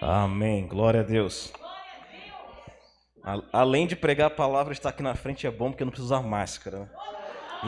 [0.00, 0.66] Amém.
[0.66, 1.52] Glória a Deus.
[3.52, 6.26] Além de pregar a palavra, estar aqui na frente é bom porque não precisa usar
[6.26, 6.80] máscara.
[6.80, 6.90] Né?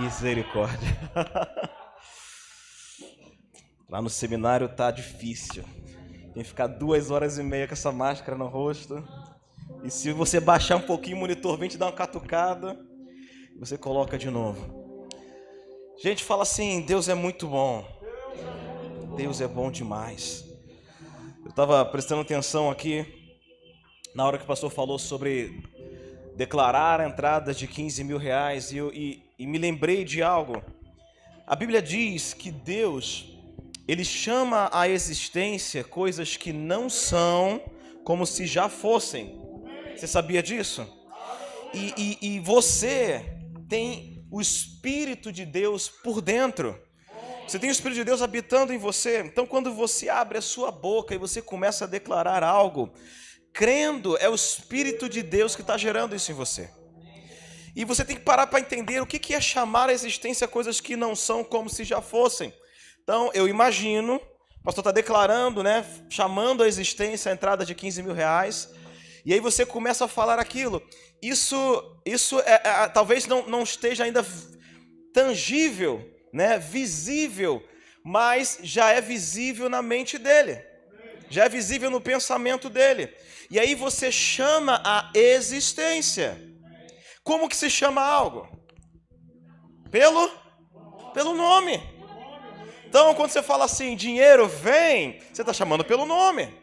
[0.02, 0.96] Misericórdia.
[3.88, 5.64] Lá no seminário tá difícil.
[6.34, 9.02] Tem que ficar duas horas e meia com essa máscara no rosto.
[9.82, 12.79] E se você baixar um pouquinho o monitor, vem te dar uma catucada.
[13.58, 15.08] Você coloca de novo.
[16.02, 17.86] Gente, fala assim: Deus é muito bom.
[19.16, 20.45] Deus é bom demais.
[21.57, 23.07] Estava prestando atenção aqui
[24.15, 25.62] na hora que o pastor falou sobre
[26.37, 30.62] declarar a entrada de 15 mil reais e, eu, e, e me lembrei de algo.
[31.46, 33.34] A Bíblia diz que Deus
[33.88, 37.62] ele chama à existência coisas que não são
[38.04, 39.41] como se já fossem.
[39.96, 40.87] Você sabia disso?
[41.73, 43.24] E, e, e você
[43.66, 46.79] tem o Espírito de Deus por dentro.
[47.46, 49.20] Você tem o Espírito de Deus habitando em você.
[49.20, 52.92] Então, quando você abre a sua boca e você começa a declarar algo,
[53.52, 56.68] crendo, é o Espírito de Deus que está gerando isso em você.
[57.74, 60.96] E você tem que parar para entender o que é chamar a existência coisas que
[60.96, 62.52] não são como se já fossem.
[63.02, 68.03] Então, eu imagino, o pastor está declarando, né, chamando a existência a entrada de 15
[68.03, 68.75] mil reais,
[69.25, 70.82] e aí você começa a falar aquilo.
[71.22, 74.26] Isso, isso é, é, talvez não, não esteja ainda
[75.12, 77.66] tangível, né, visível,
[78.04, 80.62] mas já é visível na mente dele,
[81.31, 83.10] já é visível no pensamento dele.
[83.50, 86.38] E aí você chama a existência.
[87.25, 88.47] Como que se chama algo?
[89.91, 90.28] Pelo,
[91.15, 91.82] pelo nome.
[92.87, 96.54] Então, quando você fala assim, dinheiro vem, você está chamando pelo nome.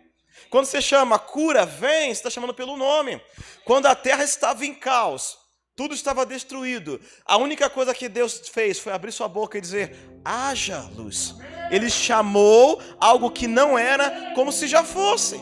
[0.52, 3.20] Quando você chama cura vem, você está chamando pelo nome.
[3.66, 5.40] Quando a terra estava em caos,
[5.76, 10.20] tudo estava destruído, a única coisa que Deus fez foi abrir sua boca e dizer:
[10.24, 11.36] haja luz.
[11.72, 15.40] Ele chamou algo que não era como se já fosse.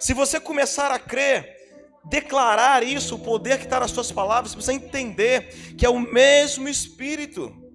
[0.00, 1.56] Se você começar a crer,
[2.04, 6.00] declarar isso, o poder que está nas suas palavras, você precisa entender que é o
[6.00, 7.66] mesmo Espírito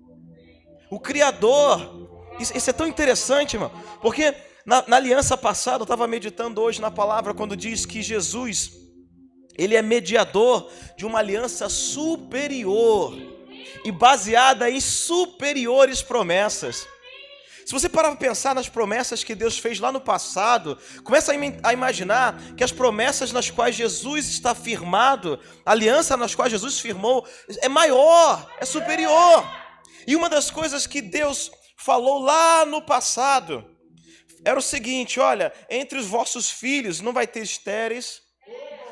[0.91, 2.09] o Criador.
[2.37, 4.35] Isso, isso é tão interessante, irmão, porque
[4.65, 8.80] na, na aliança passada, eu estava meditando hoje na palavra quando diz que Jesus,
[9.57, 13.15] ele é mediador de uma aliança superior
[13.83, 16.87] e baseada em superiores promessas.
[17.65, 21.31] Se você parar para pensar nas promessas que Deus fez lá no passado, começa
[21.63, 26.79] a imaginar que as promessas nas quais Jesus está firmado, a aliança nas quais Jesus
[26.79, 27.25] firmou,
[27.61, 29.45] é maior, é superior.
[30.07, 33.65] E uma das coisas que Deus falou lá no passado
[34.43, 38.21] era o seguinte: olha, entre os vossos filhos não vai ter estéreis,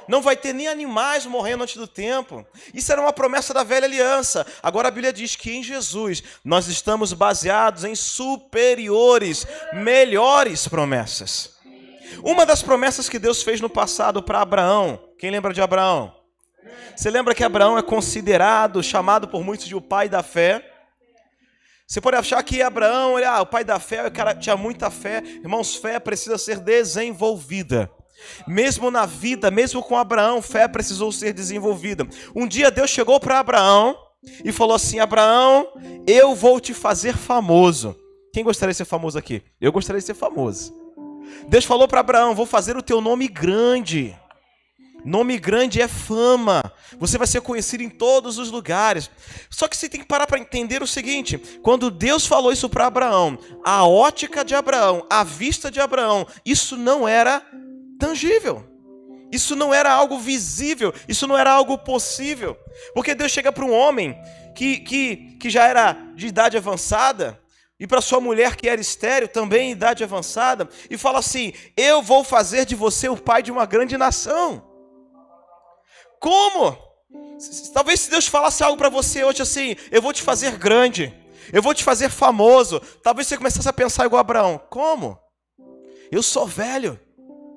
[0.10, 2.44] não vai ter nem animais morrendo antes do tempo.
[2.74, 4.44] Isso era uma promessa da velha aliança.
[4.64, 11.56] Agora a Bíblia diz que em Jesus nós estamos baseados em superiores, melhores promessas.
[12.24, 16.12] Uma das promessas que Deus fez no passado para Abraão, quem lembra de Abraão?
[16.96, 20.66] Você lembra que Abraão é considerado, chamado por muitos de o pai da fé?
[21.88, 24.90] Você pode achar que Abraão, ele, ah, o pai da fé, o cara tinha muita
[24.90, 25.22] fé.
[25.24, 27.92] Irmãos, fé precisa ser desenvolvida.
[28.48, 32.08] Mesmo na vida, mesmo com Abraão, fé precisou ser desenvolvida.
[32.36, 33.98] Um dia Deus chegou para Abraão
[34.44, 35.68] e falou assim: Abraão,
[36.08, 37.96] eu vou te fazer famoso.
[38.34, 39.44] Quem gostaria de ser famoso aqui?
[39.60, 40.74] Eu gostaria de ser famoso.
[41.48, 44.16] Deus falou para Abraão: Vou fazer o teu nome grande.
[45.04, 46.62] Nome grande é fama.
[46.98, 49.10] Você vai ser conhecido em todos os lugares.
[49.50, 52.88] Só que você tem que parar para entender o seguinte: quando Deus falou isso para
[52.88, 57.42] Abraão, a ótica de Abraão, a vista de Abraão, isso não era
[58.00, 58.66] tangível.
[59.32, 62.58] Isso não era algo visível, isso não era algo possível.
[62.94, 64.18] Porque Deus chega para um homem
[64.56, 67.40] que, que, que já era de idade avançada,
[67.80, 72.02] e para sua mulher que era estéreo, também em idade avançada, e fala assim: Eu
[72.02, 74.68] vou fazer de você o pai de uma grande nação.
[76.20, 76.78] Como?
[77.74, 81.14] Talvez se Deus falasse algo para você hoje assim, eu vou te fazer grande,
[81.54, 82.82] eu vou te fazer famoso.
[83.02, 84.62] Talvez você começasse a pensar igual Abraão.
[84.70, 85.18] Como?
[86.12, 87.00] Eu sou velho,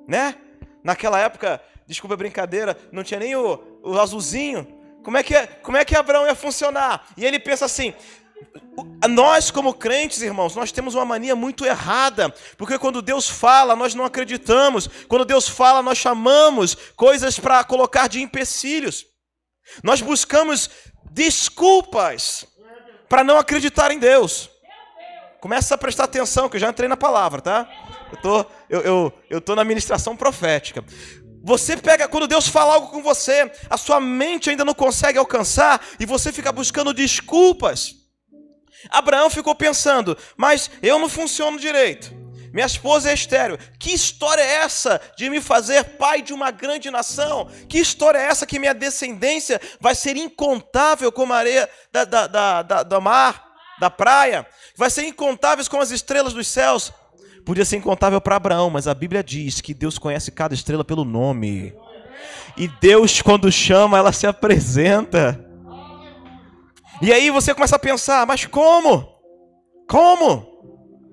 [0.07, 0.35] né?
[0.83, 4.67] Naquela época, desculpa a brincadeira, não tinha nem o, o azulzinho.
[5.03, 7.07] Como é, que, é, como é que Abraão ia funcionar?
[7.17, 7.93] E ele pensa assim:
[9.09, 13.93] nós, como crentes, irmãos, nós temos uma mania muito errada, porque quando Deus fala, nós
[13.93, 19.05] não acreditamos, quando Deus fala, nós chamamos coisas para colocar de empecilhos,
[19.83, 20.69] nós buscamos
[21.11, 22.45] desculpas
[23.09, 24.49] para não acreditar em Deus.
[25.39, 27.69] Começa a prestar atenção, que eu já entrei na palavra, tá?
[28.13, 30.85] Eu tô, eu, eu, eu tô na ministração profética.
[31.43, 35.83] Você pega, quando Deus fala algo com você, a sua mente ainda não consegue alcançar,
[35.99, 37.95] e você fica buscando desculpas.
[38.89, 42.13] Abraão ficou pensando, mas eu não funciono direito.
[42.53, 43.57] Minha esposa é estéreo.
[43.79, 47.49] Que história é essa de me fazer pai de uma grande nação?
[47.67, 52.27] Que história é essa que minha descendência vai ser incontável como a areia da, da,
[52.27, 53.43] da, da, do mar,
[53.79, 54.45] da praia?
[54.77, 56.93] Vai ser incontáveis como as estrelas dos céus?
[57.45, 61.03] Podia ser incontável para Abraão, mas a Bíblia diz que Deus conhece cada estrela pelo
[61.03, 61.73] nome.
[62.55, 65.43] E Deus, quando chama, ela se apresenta.
[67.01, 69.07] E aí você começa a pensar, mas como?
[69.89, 70.53] Como?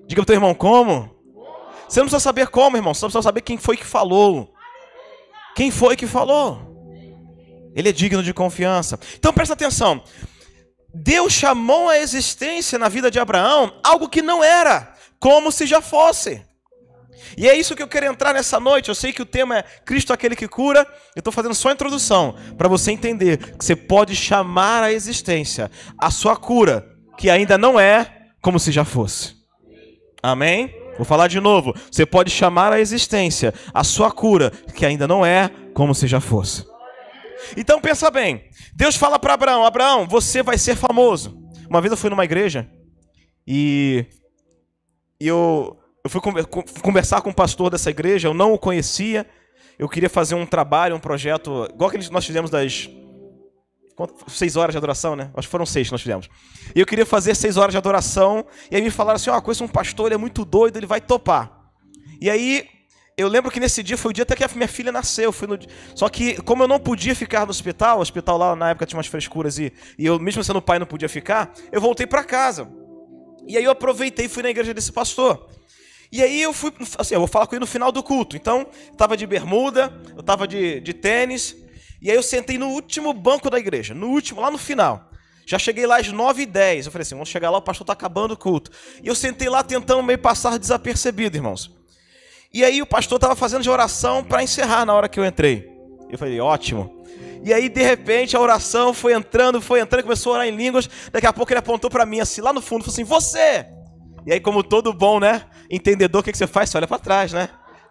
[0.07, 1.09] Diga para o teu irmão, como?
[1.87, 4.53] Você não precisa saber como, irmão, você precisa saber quem foi que falou.
[5.55, 6.71] Quem foi que falou?
[7.75, 8.97] Ele é digno de confiança.
[9.15, 10.01] Então presta atenção.
[10.93, 14.90] Deus chamou a existência na vida de Abraão algo que não era,
[15.21, 16.43] como se já fosse.
[17.37, 18.89] E é isso que eu quero entrar nessa noite.
[18.89, 20.85] Eu sei que o tema é Cristo aquele que cura.
[21.15, 25.69] Eu estou fazendo só a introdução para você entender que você pode chamar a existência
[25.97, 26.85] a sua cura,
[27.17, 29.35] que ainda não é como se já fosse.
[30.23, 30.73] Amém?
[30.97, 31.73] Vou falar de novo.
[31.91, 36.19] Você pode chamar a existência a sua cura, que ainda não é como se já
[36.19, 36.65] fosse.
[37.55, 38.43] Então pensa bem.
[38.75, 41.39] Deus fala para Abraão: Abraão, você vai ser famoso.
[41.69, 42.67] Uma vez eu fui numa igreja
[43.47, 44.05] e
[45.27, 46.19] eu eu fui
[46.81, 49.25] conversar com o pastor dessa igreja, eu não o conhecia.
[49.77, 52.89] Eu queria fazer um trabalho, um projeto, igual que nós fizemos das.
[54.27, 55.29] Seis horas de adoração, né?
[55.35, 56.27] Acho que foram seis que nós fizemos.
[56.75, 58.45] E eu queria fazer seis horas de adoração.
[58.71, 60.87] E aí me falaram assim: ó, oh, conheço um pastor, ele é muito doido, ele
[60.87, 61.71] vai topar.
[62.19, 62.67] E aí
[63.15, 65.33] eu lembro que nesse dia foi o dia até que a minha filha nasceu.
[65.47, 65.59] No...
[65.93, 68.97] Só que, como eu não podia ficar no hospital, o hospital lá na época tinha
[68.97, 72.67] umas frescuras e, e eu, mesmo sendo pai, não podia ficar, eu voltei para casa.
[73.47, 75.49] E aí eu aproveitei e fui na igreja desse pastor.
[76.11, 78.35] E aí eu fui, assim, eu vou falar com ele no final do culto.
[78.35, 81.55] Então, eu tava de bermuda, eu tava de, de tênis,
[82.01, 85.09] e aí eu sentei no último banco da igreja, no último, lá no final.
[85.45, 86.85] Já cheguei lá às 9h10.
[86.85, 88.71] Eu falei assim: vamos chegar lá, o pastor está acabando o culto.
[89.03, 91.71] E eu sentei lá tentando meio passar desapercebido, irmãos.
[92.53, 95.69] E aí o pastor estava fazendo de oração para encerrar na hora que eu entrei.
[96.09, 97.00] Eu falei: ótimo.
[97.43, 100.89] E aí, de repente, a oração foi entrando, foi entrando, começou a orar em línguas.
[101.11, 103.65] Daqui a pouco ele apontou para mim, assim, lá no fundo, falou assim: Você!
[104.25, 105.43] E aí, como todo bom, né?
[105.69, 106.69] Entendedor, o que, que você faz?
[106.69, 107.49] Você olha para trás, né?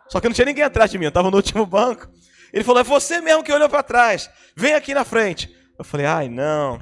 [0.08, 2.08] Só que não tinha ninguém atrás de mim, eu estava no último banco.
[2.52, 4.30] Ele falou: É você mesmo que olhou para trás.
[4.56, 5.50] Vem aqui na frente.
[5.78, 6.78] Eu falei: Ai, não.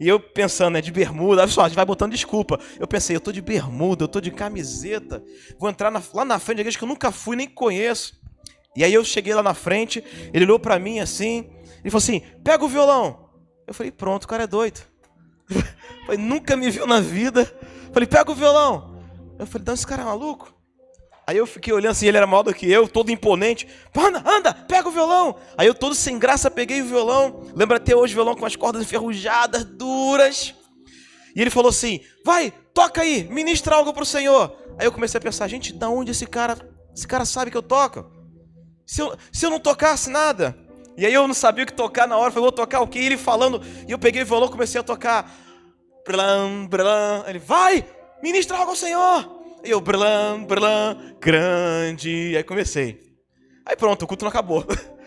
[0.00, 2.60] E eu pensando, né, de bermuda, olha só, a gente vai botando desculpa.
[2.78, 5.22] Eu pensei, eu tô de bermuda, eu tô de camiseta,
[5.58, 8.16] vou entrar na, lá na frente da igreja que eu nunca fui, nem conheço.
[8.76, 11.50] E aí eu cheguei lá na frente, ele olhou para mim assim,
[11.80, 13.28] ele falou assim: pega o violão.
[13.66, 14.80] Eu falei, pronto, o cara é doido.
[16.06, 17.44] falei, nunca me viu na vida.
[17.92, 19.02] Falei, pega o violão.
[19.38, 20.54] Eu falei, não, esse cara é maluco?
[21.26, 23.68] Aí eu fiquei olhando assim, ele era maior do que eu, todo imponente.
[23.94, 25.36] Anda, anda, pega o violão.
[25.58, 27.42] Aí eu todo sem graça peguei o violão.
[27.54, 30.54] Lembra até hoje o violão com as cordas enferrujadas, duras.
[31.36, 34.56] E ele falou assim: vai, toca aí, ministra algo pro Senhor.
[34.78, 36.56] Aí eu comecei a pensar, gente, da onde esse cara,
[36.96, 38.10] esse cara sabe que eu toco?
[38.86, 40.56] Se eu, se eu não tocasse nada.
[40.98, 42.98] E aí eu não sabia o que tocar na hora, falei, vou tocar o que?
[42.98, 45.32] E ele falando, e eu peguei o violão, comecei a tocar.
[46.04, 47.22] Blam, blam.
[47.28, 47.86] Ele, vai,
[48.20, 49.40] ministra algo ao Senhor.
[49.62, 52.36] E eu, blam, blam, grande.
[52.36, 53.00] Aí comecei.
[53.64, 54.66] Aí pronto, o culto não acabou.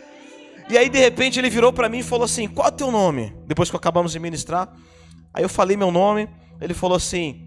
[0.70, 2.90] E aí de repente ele virou para mim e falou assim: Qual é o teu
[2.90, 3.36] nome?
[3.46, 4.74] Depois que acabamos de ministrar.
[5.34, 6.30] Aí eu falei meu nome.
[6.62, 7.46] Ele falou assim: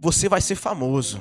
[0.00, 1.20] Você vai ser famoso.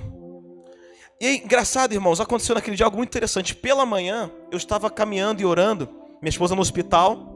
[1.19, 3.55] E aí, engraçado, irmãos, aconteceu naquele dia algo muito interessante.
[3.55, 7.35] Pela manhã, eu estava caminhando e orando, minha esposa no hospital,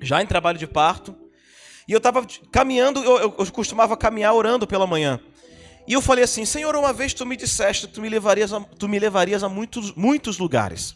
[0.00, 1.12] já em trabalho de parto.
[1.88, 5.18] E eu estava caminhando, eu, eu, costumava caminhar orando pela manhã.
[5.88, 8.60] E eu falei assim: Senhor, uma vez tu me disseste que tu me levarias a,
[8.60, 10.94] tu me levarias a muitos, muitos lugares.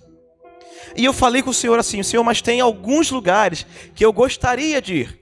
[0.95, 4.80] E eu falei com o Senhor assim: Senhor, mas tem alguns lugares que eu gostaria
[4.80, 5.21] de ir.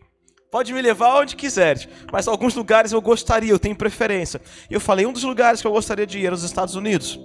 [0.51, 4.43] Pode me levar onde quiseres, mas alguns lugares eu gostaria, eu tenho preferência.
[4.69, 7.19] E eu falei: um dos lugares que eu gostaria de ir era os Estados Unidos.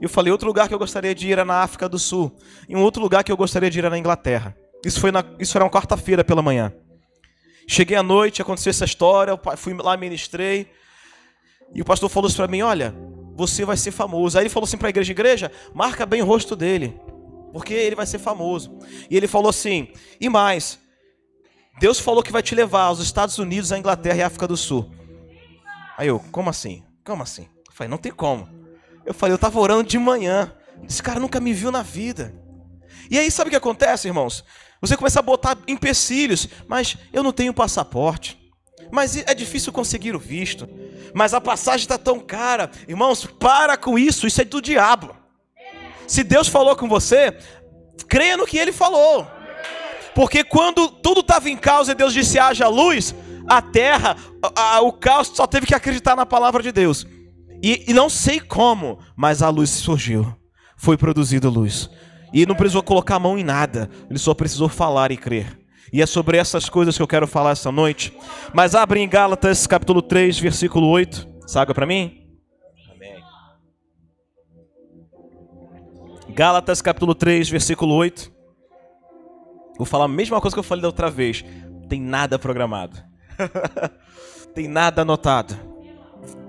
[0.00, 2.34] Eu falei: outro lugar que eu gostaria de ir era na África do Sul.
[2.68, 4.56] E um outro lugar que eu gostaria de ir era na Inglaterra.
[4.84, 6.72] Isso, foi na, isso era uma quarta-feira pela manhã.
[7.66, 10.70] Cheguei à noite, aconteceu essa história, fui lá, ministrei.
[11.74, 12.94] E o pastor falou isso para mim: olha,
[13.34, 14.36] você vai ser famoso.
[14.36, 16.98] Aí ele falou assim para a igreja: igreja, marca bem o rosto dele,
[17.52, 18.76] porque ele vai ser famoso.
[19.10, 19.88] E ele falou assim:
[20.20, 20.78] e mais,
[21.78, 24.56] Deus falou que vai te levar aos Estados Unidos, à Inglaterra e à África do
[24.56, 24.90] Sul.
[25.96, 26.82] Aí eu, como assim?
[27.04, 27.42] Como assim?
[27.42, 28.48] Eu falei, não tem como.
[29.04, 30.52] Eu falei, eu estava orando de manhã.
[30.88, 32.34] Esse cara nunca me viu na vida.
[33.10, 34.44] E aí, sabe o que acontece, irmãos?
[34.80, 38.38] Você começa a botar empecilhos, mas eu não tenho passaporte.
[38.90, 40.68] Mas é difícil conseguir o visto.
[41.14, 42.70] Mas a passagem está tão cara.
[42.88, 45.14] Irmãos, para com isso, isso é do diabo.
[46.06, 47.36] Se Deus falou com você,
[48.08, 49.26] creia no que ele falou.
[50.14, 53.14] Porque quando tudo estava em causa e Deus disse haja luz,
[53.48, 57.06] a terra, a, a, o caos só teve que acreditar na palavra de Deus.
[57.62, 60.34] E, e não sei como, mas a luz surgiu.
[60.76, 61.88] Foi produzida luz.
[62.32, 65.60] E não precisou colocar a mão em nada, ele só precisou falar e crer.
[65.92, 68.16] E é sobre essas coisas que eu quero falar essa noite.
[68.52, 71.28] Mas abre em Gálatas capítulo 3, versículo 8.
[71.46, 72.26] Saga para mim?
[72.90, 73.22] Amém.
[76.30, 78.32] Gálatas capítulo 3, versículo 8.
[79.76, 81.44] Vou falar a mesma coisa que eu falei da outra vez.
[81.88, 82.96] Tem nada programado.
[84.54, 85.71] tem nada anotado.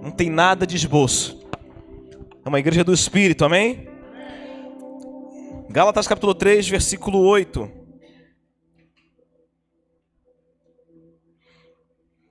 [0.02, 1.42] Não tem nada de esboço.
[2.46, 3.88] É uma igreja do Espírito, amém?
[5.70, 7.84] Gálatas capítulo 3, versículo 8.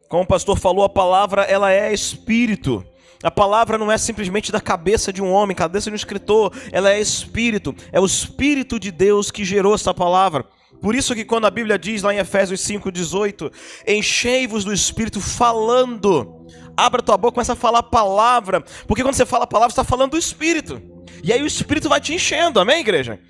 [0.08, 2.84] Como o pastor falou, a palavra ela é espírito.
[3.22, 6.92] A palavra não é simplesmente da cabeça de um homem, cabeça de um escritor, ela
[6.92, 7.74] é espírito.
[7.90, 10.44] É o espírito de Deus que gerou essa palavra.
[10.82, 13.50] Por isso que quando a Bíblia diz lá em Efésios 5:18,
[13.86, 16.44] enchei-vos do espírito falando.
[16.76, 19.80] Abra tua boca, começa a falar a palavra, porque quando você fala a palavra, você
[19.80, 20.80] está falando do espírito.
[21.22, 23.20] E aí o espírito vai te enchendo, amém, igreja?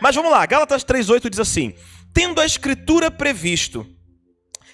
[0.00, 1.74] Mas vamos lá, Gálatas 3:8 diz assim:
[2.12, 3.86] "Tendo a escritura previsto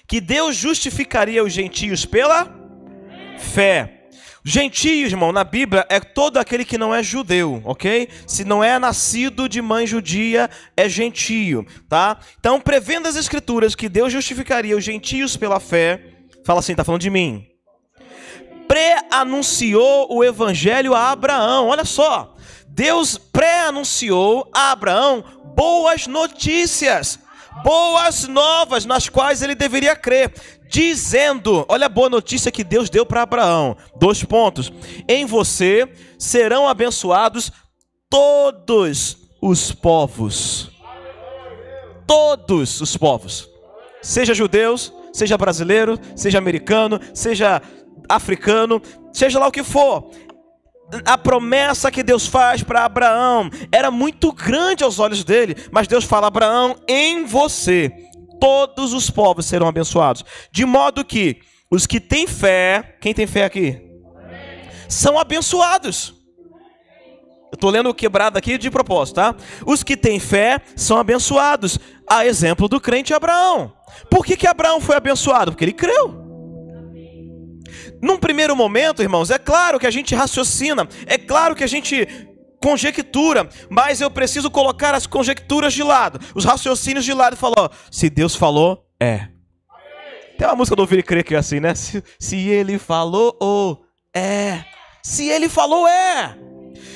[0.09, 2.51] que Deus justificaria os gentios pela
[3.37, 4.07] fé.
[4.43, 8.09] Gentios, irmão, na Bíblia é todo aquele que não é judeu, ok?
[8.25, 12.17] Se não é nascido de mãe judia, é gentio, tá?
[12.39, 16.01] Então, prevendo as escrituras que Deus justificaria os gentios pela fé,
[16.43, 17.45] fala assim, tá falando de mim.
[18.69, 22.33] Pré-anunciou o evangelho a Abraão, olha só.
[22.69, 27.19] Deus pré-anunciou a Abraão boas notícias
[27.63, 30.33] boas novas nas quais ele deveria crer,
[30.69, 33.75] dizendo: Olha a boa notícia que Deus deu para Abraão.
[33.97, 34.71] Dois pontos.
[35.07, 37.51] Em você serão abençoados
[38.09, 40.71] todos os povos.
[42.07, 43.47] Todos os povos.
[44.01, 47.61] Seja judeus, seja brasileiro, seja americano, seja
[48.09, 48.81] africano,
[49.13, 50.09] seja lá o que for
[51.05, 56.03] a promessa que Deus faz para Abraão era muito grande aos olhos dele, mas Deus
[56.03, 57.91] fala: Abraão, em você
[58.39, 60.23] todos os povos serão abençoados.
[60.51, 63.79] De modo que os que têm fé, quem tem fé aqui?
[64.87, 66.15] São abençoados.
[67.51, 69.35] Eu estou lendo o quebrado aqui de propósito, tá?
[69.65, 71.77] Os que têm fé são abençoados.
[72.07, 73.73] A exemplo do crente Abraão.
[74.09, 75.51] Por que, que Abraão foi abençoado?
[75.51, 76.18] Porque ele creu.
[78.01, 82.07] Num primeiro momento, irmãos, é claro que a gente raciocina, é claro que a gente
[82.61, 87.71] conjectura, mas eu preciso colocar as conjecturas de lado, os raciocínios de lado e falar:
[87.91, 89.27] se Deus falou, é.
[90.37, 91.75] Tem uma música do Ouvir e Crer que é assim, né?
[91.75, 93.77] Se, se ele falou, oh,
[94.15, 94.63] é.
[95.03, 96.37] Se ele falou, é.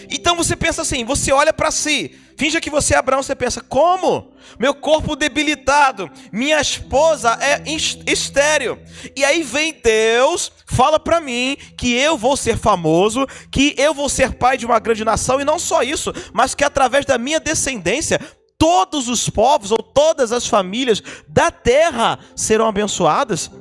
[0.09, 3.61] Então você pensa assim, você olha para si, finja que você é Abraão, você pensa,
[3.61, 4.33] como?
[4.59, 7.63] Meu corpo debilitado, minha esposa é
[8.11, 8.79] estéreo.
[9.15, 14.09] E aí vem Deus, fala para mim que eu vou ser famoso, que eu vou
[14.09, 17.39] ser pai de uma grande nação e não só isso, mas que através da minha
[17.39, 18.19] descendência
[18.57, 23.51] todos os povos ou todas as famílias da terra serão abençoadas.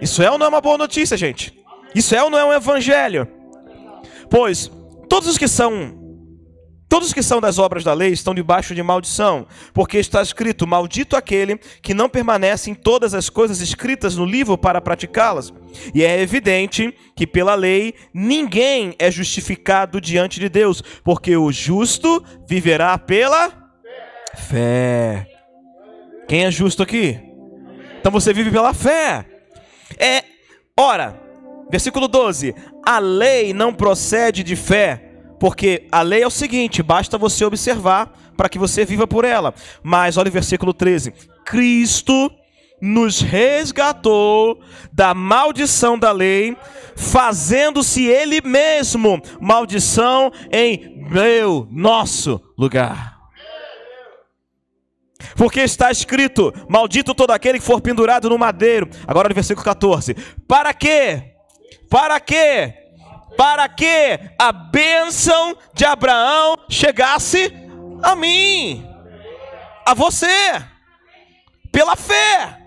[0.00, 1.58] Isso é ou não é uma boa notícia, gente?
[1.94, 3.26] Isso é ou não é um evangelho?
[4.28, 4.70] Pois
[5.08, 6.06] todos os que são
[6.88, 11.16] Todos que são das obras da lei estão debaixo de maldição, porque está escrito: Maldito
[11.16, 15.52] aquele que não permanece em todas as coisas escritas no livro para praticá-las.
[15.92, 22.24] E é evidente que pela lei ninguém é justificado diante de Deus, porque o justo
[22.48, 23.52] viverá pela
[24.36, 25.26] fé.
[26.28, 27.18] Quem é justo aqui?
[27.98, 29.26] Então você vive pela fé.
[29.98, 30.22] É,
[30.78, 31.20] ora,
[31.68, 32.54] versículo 12:
[32.86, 35.06] A lei não procede de fé
[35.38, 39.54] porque a lei é o seguinte: basta você observar para que você viva por ela.
[39.82, 41.12] Mas olha o versículo 13:
[41.44, 42.30] Cristo
[42.80, 44.60] nos resgatou
[44.92, 46.56] da maldição da lei,
[46.94, 53.16] fazendo-se Ele mesmo maldição em meu, nosso lugar.
[55.34, 58.88] Porque está escrito: Maldito todo aquele que for pendurado no madeiro.
[59.06, 60.14] Agora no versículo 14:
[60.46, 61.35] Para quê?
[61.88, 62.86] Para quê?
[63.36, 67.52] para que a bênção de Abraão chegasse
[68.02, 68.88] a mim,
[69.84, 70.64] a você,
[71.70, 72.62] pela fé.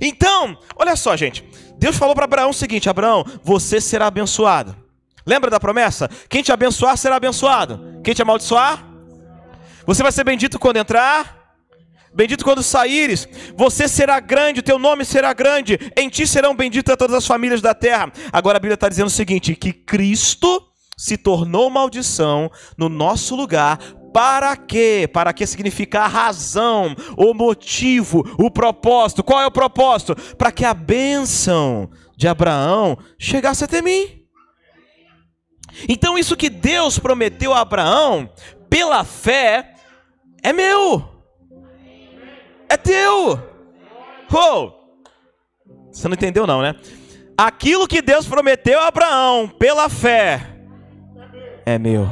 [0.00, 1.44] Então, olha só, gente.
[1.78, 4.76] Deus falou para Abraão o seguinte: Abraão, você será abençoado.
[5.24, 6.08] Lembra da promessa?
[6.28, 8.00] Quem te abençoar será abençoado.
[8.02, 8.84] Quem te amaldiçoar?
[9.84, 11.35] Você vai ser bendito quando entrar
[12.16, 16.96] Bendito quando saíres, você será grande, o teu nome será grande, em ti serão benditas
[16.96, 18.10] todas as famílias da terra.
[18.32, 23.78] Agora a Bíblia está dizendo o seguinte: que Cristo se tornou maldição no nosso lugar.
[24.14, 25.06] Para quê?
[25.12, 29.22] Para que significa a razão, o motivo, o propósito.
[29.22, 30.16] Qual é o propósito?
[30.36, 34.22] Para que a bênção de Abraão chegasse até mim.
[35.86, 38.32] Então, isso que Deus prometeu a Abraão,
[38.70, 39.74] pela fé,
[40.42, 41.15] é meu,
[42.68, 43.38] é teu.
[44.32, 44.72] Oh,
[45.90, 46.74] você não entendeu, não, né?
[47.38, 50.56] Aquilo que Deus prometeu a Abraão, pela fé,
[51.64, 52.08] é meu.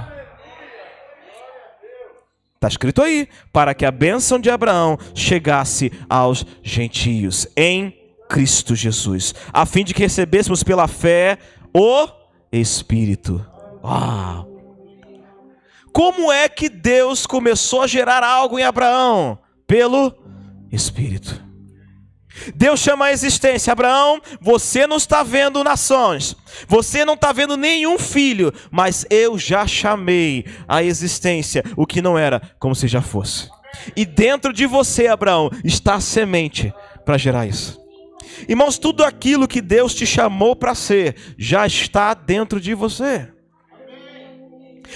[2.55, 7.95] Está escrito aí, para que a bênção de Abraão chegasse aos gentios, em
[8.29, 11.39] Cristo Jesus, a fim de que recebêssemos pela fé
[11.75, 12.09] o
[12.51, 13.45] Espírito.
[13.83, 14.49] Uau!
[15.93, 19.39] Como é que Deus começou a gerar algo em Abraão?
[19.67, 20.13] Pelo
[20.75, 21.43] Espírito.
[22.55, 26.35] Deus chama a existência, Abraão, você não está vendo nações,
[26.67, 32.19] você não está vendo nenhum filho, mas eu já chamei a existência o que não
[32.19, 33.49] era como se já fosse.
[33.97, 36.73] E dentro de você, Abraão, está a semente
[37.05, 37.81] para gerar isso.
[38.49, 43.29] Irmãos, tudo aquilo que Deus te chamou para ser já está dentro de você.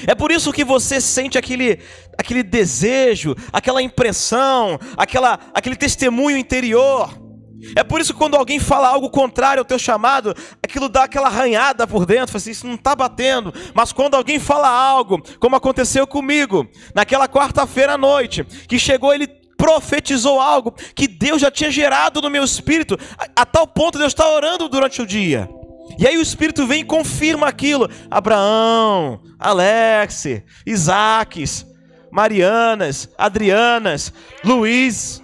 [0.06, 1.80] É por isso que você sente aquele,
[2.16, 7.28] aquele desejo, aquela impressão, aquela, aquele testemunho interior.
[7.74, 11.26] É por isso que quando alguém fala algo contrário ao teu chamado, aquilo dá aquela
[11.26, 13.52] arranhada por dentro, assim, isso não está batendo.
[13.74, 19.26] Mas quando alguém fala algo, como aconteceu comigo, naquela quarta-feira à noite, que chegou, ele
[19.56, 24.04] profetizou algo que Deus já tinha gerado no meu espírito, a, a tal ponto de
[24.04, 25.48] eu estar orando durante o dia.
[25.96, 27.88] E aí o Espírito vem e confirma aquilo.
[28.10, 30.24] Abraão, Alex,
[30.66, 31.66] Isaques,
[32.10, 34.12] Marianas, Adrianas,
[34.44, 35.22] Luiz,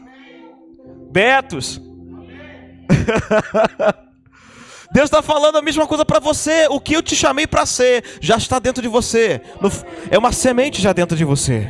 [1.11, 1.81] Betos.
[4.93, 6.69] Deus está falando a mesma coisa para você.
[6.71, 9.41] O que eu te chamei para ser já está dentro de você.
[10.09, 11.69] É uma semente já dentro de você.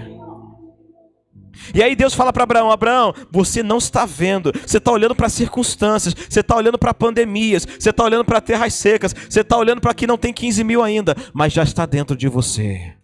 [1.75, 5.29] E aí Deus fala para Abraão: Abraão, você não está vendo, você está olhando para
[5.29, 9.81] circunstâncias, você está olhando para pandemias, você está olhando para terras secas, você está olhando
[9.81, 12.95] para que não tem 15 mil ainda, mas já está dentro de você.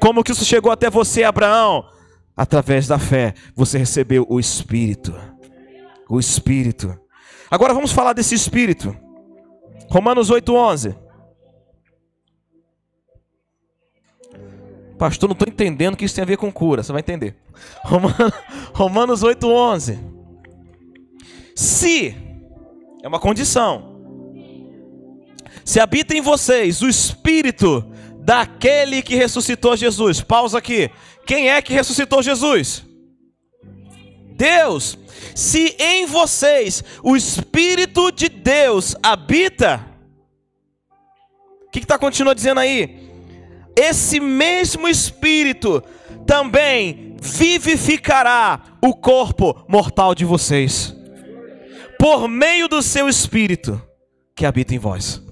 [0.00, 1.84] Como que isso chegou até você, Abraão?
[2.36, 5.14] Através da fé, você recebeu o Espírito.
[6.08, 6.98] O Espírito.
[7.50, 8.96] Agora vamos falar desse Espírito.
[9.88, 10.96] Romanos 8,11.
[15.02, 16.80] Pastor, não estou entendendo que isso tem a ver com cura.
[16.80, 17.34] Você vai entender.
[18.72, 19.98] Romanos 8,11.
[21.56, 22.14] Se,
[23.02, 24.00] é uma condição,
[25.64, 27.84] se habita em vocês o Espírito
[28.20, 30.20] daquele que ressuscitou Jesus.
[30.20, 30.88] Pausa aqui.
[31.26, 32.84] Quem é que ressuscitou Jesus?
[34.36, 34.96] Deus.
[35.34, 39.84] Se em vocês o Espírito de Deus habita,
[41.66, 43.01] o que está continuando dizendo aí?
[43.76, 45.82] Esse mesmo Espírito
[46.26, 50.94] também vivificará o corpo mortal de vocês,
[51.98, 53.80] por meio do seu Espírito
[54.34, 55.22] que habita em vós.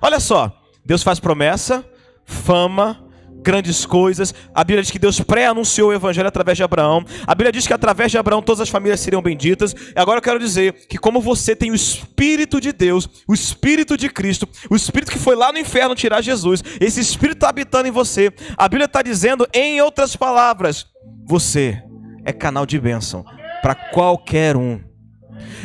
[0.00, 1.84] Olha só, Deus faz promessa,
[2.24, 3.08] fama,
[3.42, 4.34] grandes coisas.
[4.54, 7.04] A Bíblia diz que Deus pré-anunciou o Evangelho através de Abraão.
[7.26, 9.72] A Bíblia diz que através de Abraão todas as famílias seriam benditas.
[9.72, 13.96] E agora eu quero dizer que, como você tem o Espírito de Deus, o Espírito
[13.96, 17.88] de Cristo, o Espírito que foi lá no inferno tirar Jesus, esse Espírito está habitando
[17.88, 18.32] em você.
[18.56, 20.86] A Bíblia está dizendo, em outras palavras,
[21.24, 21.82] você
[22.24, 23.24] é canal de bênção
[23.62, 24.80] para qualquer um.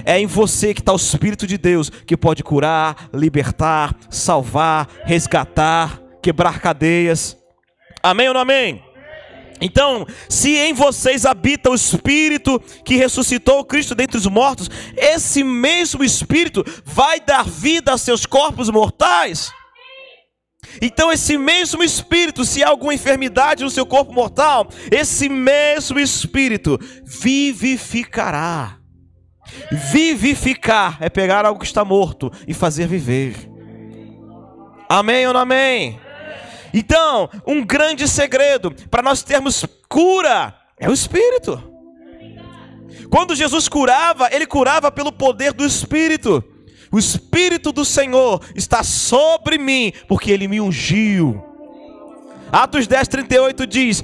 [0.05, 6.01] É em você que está o Espírito de Deus que pode curar, libertar, salvar, resgatar,
[6.21, 7.37] quebrar cadeias.
[8.07, 8.81] Amém ou não amém?
[9.59, 16.05] Então, se em vocês habita o Espírito que ressuscitou Cristo dentre os mortos, esse mesmo
[16.05, 19.51] Espírito vai dar vida a seus corpos mortais.
[20.81, 26.79] Então, esse mesmo Espírito, se há alguma enfermidade no seu corpo mortal, esse mesmo Espírito
[27.03, 28.77] vivificará.
[29.91, 33.35] Vivificar é pegar algo que está morto e fazer viver.
[34.87, 36.06] Amém ou não amém?
[36.77, 41.59] Então, um grande segredo para nós termos cura é o Espírito.
[43.09, 46.43] Quando Jesus curava, ele curava pelo poder do Espírito.
[46.91, 51.43] O Espírito do Senhor está sobre mim, porque ele me ungiu.
[52.51, 54.03] Atos 10, 38 diz: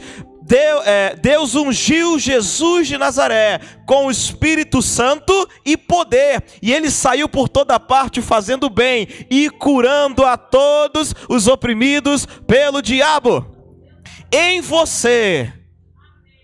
[0.53, 6.91] Deus, é, Deus ungiu Jesus de Nazaré com o Espírito Santo e poder, e ele
[6.91, 13.43] saiu por toda parte fazendo bem e curando a todos os oprimidos pelo diabo.
[14.31, 15.51] Em você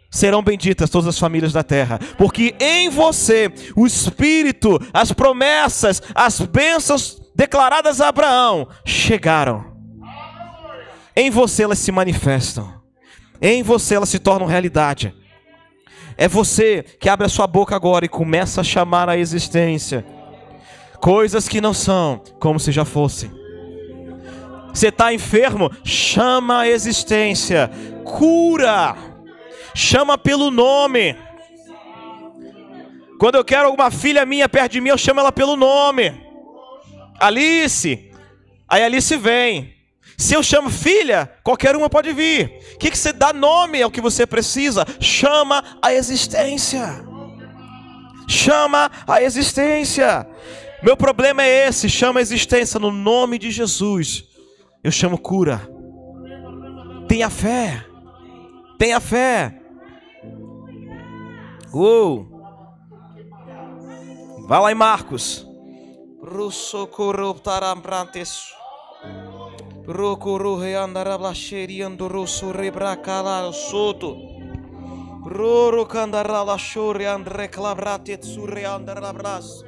[0.10, 6.39] serão benditas todas as famílias da terra, porque em você o Espírito, as promessas, as
[6.39, 9.72] bênçãos declaradas a Abraão chegaram.
[11.15, 12.79] Em você elas se manifestam.
[13.41, 15.13] Em você elas se tornam realidade.
[16.17, 20.06] É você que abre a sua boca agora e começa a chamar a existência
[20.99, 23.32] coisas que não são como se já fossem.
[24.73, 25.71] Você está enfermo?
[25.84, 27.69] Chama a existência.
[28.04, 28.95] Cura.
[29.73, 31.15] Chama pelo nome.
[33.19, 36.13] Quando eu quero alguma filha minha perto de mim, eu chamo ela pelo nome.
[37.19, 38.12] Alice.
[38.67, 39.73] Aí Alice vem.
[40.19, 42.60] Se eu chamo filha, qualquer uma pode vir.
[42.75, 44.86] O que, que você dá nome ao que você precisa?
[44.99, 47.05] Chama a existência.
[48.27, 50.27] Chama a existência.
[50.84, 54.25] Meu problema é esse: chama a existência no nome de Jesus.
[54.84, 55.62] Eu chamo cura.
[57.08, 57.86] Tenha fé.
[58.77, 59.58] Tenha fé.
[61.73, 62.27] Uou.
[64.49, 65.47] Vai lá em Marcos.
[69.89, 74.15] Procurou reandarablaxeriando rosso rebracala soto.
[75.23, 79.65] Roro candarala chore andre clabrate tsure andarabras.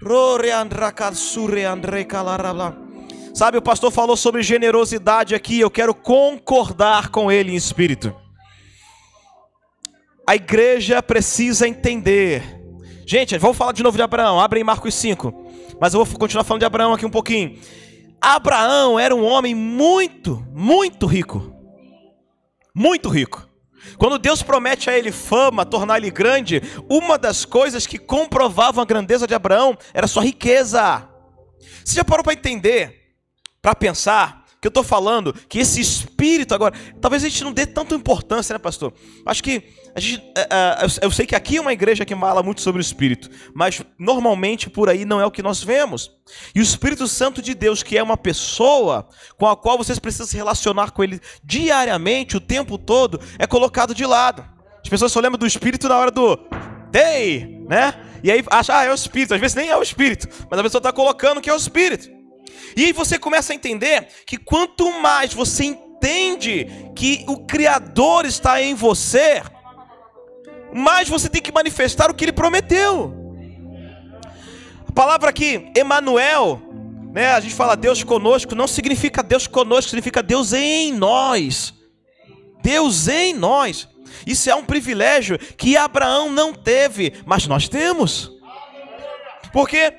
[0.00, 2.78] Rore andracal sure andre calarabla.
[3.34, 8.14] Sabe, o pastor falou sobre generosidade aqui, eu quero concordar com ele em espírito.
[10.24, 12.56] A igreja precisa entender
[13.08, 14.40] Gente, vamos falar de novo de Abraão.
[14.40, 15.32] Abre em Marcos 5.
[15.80, 17.56] Mas eu vou continuar falando de Abraão aqui um pouquinho.
[18.20, 21.54] Abraão era um homem muito, muito rico.
[22.74, 23.48] Muito rico.
[23.98, 28.86] Quando Deus promete a ele fama, tornar ele grande, uma das coisas que comprovavam a
[28.86, 31.08] grandeza de Abraão era sua riqueza.
[31.84, 33.14] Você já parou para entender,
[33.62, 37.66] para pensar, que eu estou falando que esse espírito agora, talvez a gente não dê
[37.66, 38.92] tanta importância, né, pastor?
[39.24, 39.62] Acho que
[39.94, 42.82] a gente, uh, eu sei que aqui é uma igreja que fala muito sobre o
[42.82, 46.10] espírito, mas normalmente por aí não é o que nós vemos.
[46.54, 50.26] E o Espírito Santo de Deus, que é uma pessoa com a qual vocês precisam
[50.26, 54.44] se relacionar com ele diariamente, o tempo todo, é colocado de lado.
[54.82, 56.38] As pessoas só lembram do espírito na hora do
[56.92, 57.94] Ei, né?
[58.22, 59.34] E aí acha, ah, é o espírito.
[59.34, 62.15] Às vezes nem é o espírito, mas a pessoa está colocando que é o espírito.
[62.76, 68.60] E aí você começa a entender que quanto mais você entende que o Criador está
[68.62, 69.42] em você,
[70.72, 73.14] mais você tem que manifestar o que ele prometeu.
[74.88, 76.62] A palavra aqui, Emanuel,
[77.12, 77.32] né?
[77.32, 81.72] A gente fala Deus conosco, não significa Deus conosco, significa Deus em nós.
[82.62, 83.88] Deus em nós.
[84.26, 88.30] Isso é um privilégio que Abraão não teve, mas nós temos.
[89.52, 89.94] Porque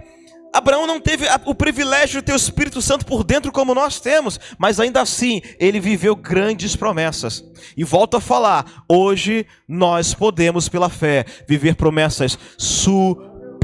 [0.58, 4.39] Abraão não teve o privilégio de ter o Espírito Santo por dentro como nós temos,
[4.58, 7.43] mas ainda assim ele viveu grandes promessas.
[7.78, 13.60] E volto a falar, hoje nós podemos pela fé viver promessas superiores,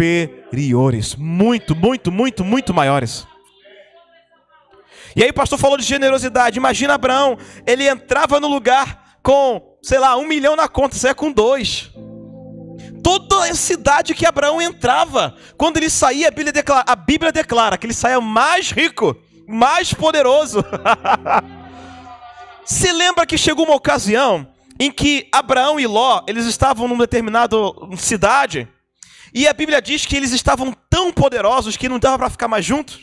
[1.15, 3.25] muito, muito, muito, muito maiores.
[5.15, 6.59] E aí o pastor falou de generosidade.
[6.59, 11.31] Imagina Abraão, ele entrava no lugar com, sei lá, um milhão na conta, saia com
[11.31, 11.91] dois
[13.03, 15.35] toda a cidade que Abraão entrava.
[15.57, 19.15] Quando ele saía, a Bíblia declara, a Bíblia declara que ele saía mais rico,
[19.47, 20.63] mais poderoso.
[22.65, 24.47] Se lembra que chegou uma ocasião
[24.79, 27.55] em que Abraão e Ló, eles estavam numa determinada
[27.97, 28.67] cidade,
[29.33, 32.63] e a Bíblia diz que eles estavam tão poderosos que não dava para ficar mais
[32.63, 32.99] juntos.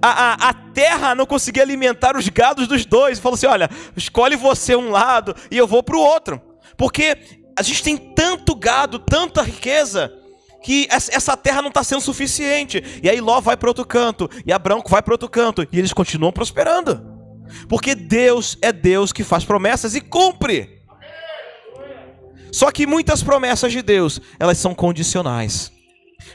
[0.00, 3.18] A, a, a, terra não conseguia alimentar os gados dos dois.
[3.18, 6.40] Falou assim: olha, escolhe você um lado e eu vou para o outro.
[6.76, 10.12] Porque a gente tem tanto gado, tanta riqueza,
[10.62, 13.00] que essa terra não está sendo suficiente.
[13.02, 15.92] E aí Ló vai para outro canto, e Abraão vai para outro canto, e eles
[15.92, 17.04] continuam prosperando.
[17.68, 20.78] Porque Deus é Deus que faz promessas e cumpre.
[22.52, 25.72] Só que muitas promessas de Deus, elas são condicionais.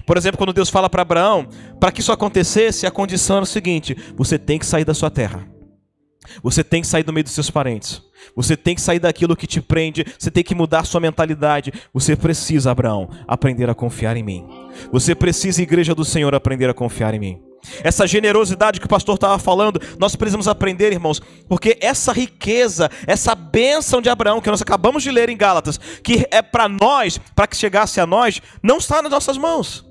[0.05, 1.47] Por exemplo, quando Deus fala para Abraão,
[1.79, 5.09] para que isso acontecesse, a condição era o seguinte: você tem que sair da sua
[5.09, 5.52] terra.
[6.41, 8.01] Você tem que sair do meio dos seus parentes.
[8.35, 10.05] Você tem que sair daquilo que te prende.
[10.17, 11.73] Você tem que mudar sua mentalidade.
[11.93, 14.45] Você precisa, Abraão, aprender a confiar em mim.
[14.91, 17.41] Você precisa, igreja do Senhor, aprender a confiar em mim.
[17.81, 23.33] Essa generosidade que o pastor estava falando, nós precisamos aprender, irmãos, porque essa riqueza, essa
[23.35, 27.47] bênção de Abraão que nós acabamos de ler em Gálatas, que é para nós, para
[27.47, 29.85] que chegasse a nós, não está nas nossas mãos.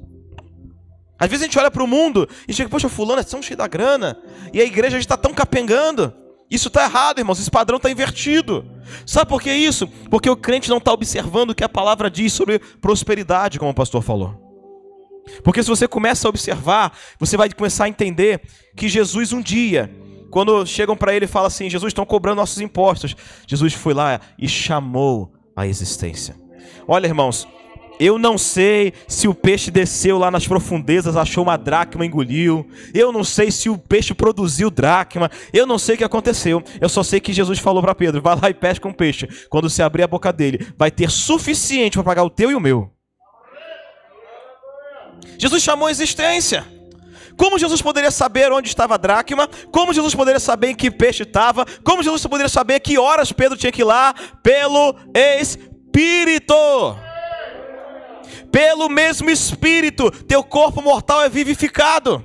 [1.19, 3.57] Às vezes a gente olha para o mundo e chega, poxa, fulano é tão cheio
[3.57, 4.19] da grana,
[4.53, 6.13] e a igreja está tão capengando.
[6.53, 7.41] Isso está errado, irmãos.
[7.41, 8.63] Esse padrão está invertido.
[9.07, 9.89] Sabe por que isso?
[10.11, 13.75] Porque o crente não está observando o que a palavra diz sobre prosperidade, como o
[13.75, 14.39] pastor falou.
[15.43, 18.43] Porque se você começa a observar, você vai começar a entender
[18.77, 19.91] que Jesus um dia,
[20.31, 24.21] quando chegam para ele e falam assim, Jesus estão cobrando nossos impostos, Jesus foi lá
[24.39, 26.37] e chamou a existência.
[26.87, 27.49] Olha, irmãos,
[27.99, 32.69] eu não sei se o peixe desceu lá nas profundezas, achou uma dracma, engoliu.
[32.93, 35.31] Eu não sei se o peixe produziu dracma.
[35.53, 36.63] Eu não sei o que aconteceu.
[36.81, 39.29] Eu só sei que Jesus falou para Pedro: vai lá e pesca um peixe.
[39.49, 42.61] Quando você abrir a boca dele, vai ter suficiente para pagar o teu e o
[42.61, 42.91] meu.
[45.39, 46.67] Jesus chamou a existência.
[47.37, 49.49] Como Jesus poderia saber onde estava a dracma?
[49.71, 51.65] Como Jesus poderia saber em que peixe estava?
[51.83, 54.15] Como Jesus poderia saber que horas Pedro tinha que ir lá?
[54.43, 54.95] Pelo
[55.41, 56.55] Espírito.
[58.53, 62.23] Pelo mesmo Espírito, teu corpo mortal é vivificado.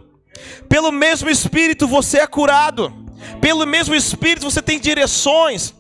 [0.68, 2.94] Pelo mesmo Espírito você é curado.
[3.40, 5.74] Pelo mesmo Espírito você tem direções.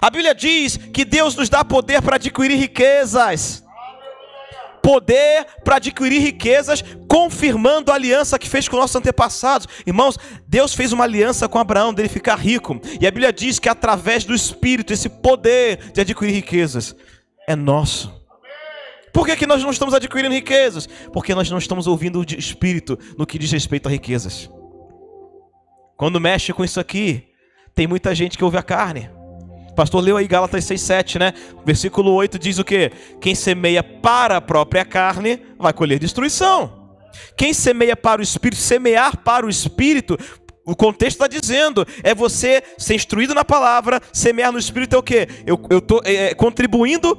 [0.00, 3.64] A Bíblia diz que Deus nos dá poder para adquirir riquezas.
[4.82, 9.66] Poder para adquirir riquezas, confirmando a aliança que fez com nossos antepassados.
[9.86, 12.78] Irmãos, Deus fez uma aliança com Abraão, dele ficar rico.
[13.00, 16.94] E a Bíblia diz que através do Espírito, esse poder de adquirir riquezas
[17.48, 18.25] é nosso.
[19.16, 20.86] Por que, que nós não estamos adquirindo riquezas?
[21.10, 24.50] Porque nós não estamos ouvindo o Espírito no que diz respeito a riquezas.
[25.96, 27.24] Quando mexe com isso aqui,
[27.74, 29.08] tem muita gente que ouve a carne.
[29.74, 31.32] Pastor leu aí Gálatas 6:7, né?
[31.64, 32.92] Versículo 8 diz o quê?
[33.18, 36.98] Quem semeia para a própria carne vai colher destruição.
[37.38, 40.18] Quem semeia para o espírito, semear para o espírito,
[40.66, 45.02] o contexto está dizendo, é você ser instruído na palavra, semear no espírito é o
[45.02, 45.26] quê?
[45.46, 47.18] Eu estou é, é, contribuindo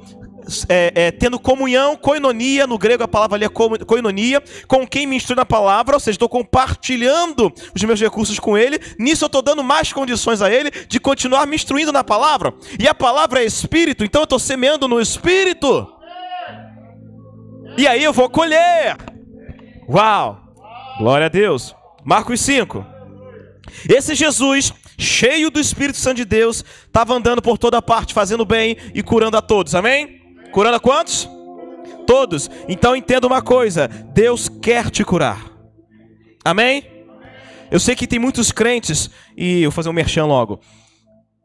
[0.70, 5.16] é, é, tendo comunhão, koinonia, no grego a palavra ali é koinonia, com quem me
[5.16, 9.42] instrui na palavra, ou seja, estou compartilhando os meus recursos com ele, nisso eu estou
[9.42, 13.46] dando mais condições a ele de continuar me instruindo na palavra, e a palavra é
[13.46, 15.88] espírito, então eu estou semeando no espírito,
[17.78, 18.98] e aí eu vou colher.
[19.88, 20.42] Uau!
[20.98, 21.76] Glória a Deus.
[22.04, 22.84] Marcos 5.
[23.88, 28.78] Esse Jesus, cheio do Espírito Santo de Deus, estava andando por toda parte, fazendo bem
[28.96, 29.76] e curando a todos.
[29.76, 30.17] Amém?
[30.58, 31.30] Curando quantos?
[32.08, 32.50] Todos.
[32.68, 35.52] Então entenda uma coisa: Deus quer te curar.
[36.44, 36.84] Amém?
[37.70, 40.60] Eu sei que tem muitos crentes, e eu vou fazer um merchan logo.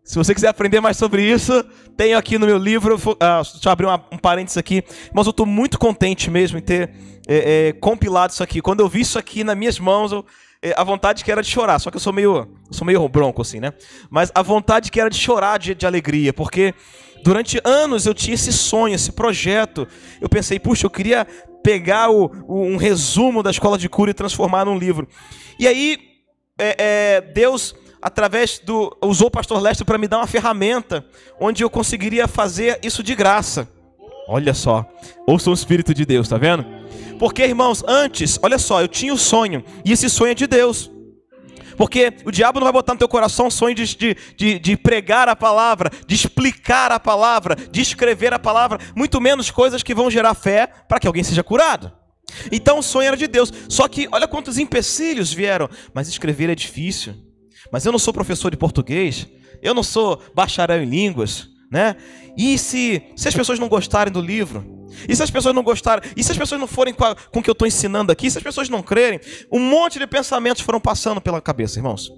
[0.02, 1.62] Se você quiser aprender mais sobre isso,
[1.94, 2.94] tenho aqui no meu livro.
[2.94, 4.82] Uh, deixa eu abrir uma, um parênteses aqui.
[5.12, 6.90] Mas eu estou muito contente mesmo em ter
[7.28, 8.62] é, é, compilado isso aqui.
[8.62, 10.24] Quando eu vi isso aqui nas minhas mãos, eu,
[10.62, 11.78] é, a vontade que era de chorar.
[11.80, 13.74] Só que eu sou meio, sou meio bronco assim, né?
[14.08, 16.72] Mas a vontade que era de chorar de, de alegria, porque
[17.22, 19.86] Durante anos eu tinha esse sonho, esse projeto.
[20.20, 21.26] Eu pensei, puxa, eu queria
[21.62, 25.08] pegar o, o, um resumo da escola de cura e transformar num livro.
[25.58, 25.98] E aí,
[26.58, 28.96] é, é, Deus, através do.
[29.02, 31.04] usou o pastor Lester para me dar uma ferramenta
[31.40, 33.68] onde eu conseguiria fazer isso de graça.
[34.28, 34.88] Olha só,
[35.26, 36.64] ouça o Espírito de Deus, tá vendo?
[37.18, 40.90] Porque, irmãos, antes, olha só, eu tinha o sonho, e esse sonho é de Deus.
[41.82, 44.76] Porque o diabo não vai botar no teu coração o sonho de, de, de, de,
[44.76, 49.92] pregar a palavra, de explicar a palavra, de escrever a palavra, muito menos coisas que
[49.92, 51.90] vão gerar fé para que alguém seja curado.
[52.52, 53.52] Então o sonho era de Deus.
[53.68, 55.68] Só que olha quantos empecilhos vieram.
[55.92, 57.16] Mas escrever é difícil.
[57.72, 59.26] Mas eu não sou professor de português.
[59.60, 61.48] Eu não sou bacharel em línguas.
[61.68, 61.96] Né?
[62.38, 64.81] E se, se as pessoas não gostarem do livro?
[65.08, 66.10] E se as pessoas não gostarem?
[66.16, 68.26] E se as pessoas não forem com, a, com o que eu estou ensinando aqui?
[68.26, 69.20] E se as pessoas não crerem?
[69.50, 72.12] Um monte de pensamentos foram passando pela cabeça, irmãos.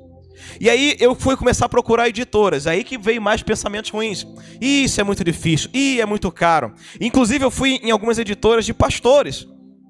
[0.61, 2.67] E aí eu fui começar a procurar editoras.
[2.67, 4.27] Aí que veio mais pensamentos ruins.
[4.61, 5.71] Isso é muito difícil.
[5.73, 6.75] Ih, é muito caro.
[7.01, 9.47] Inclusive eu fui em algumas editoras de pastores.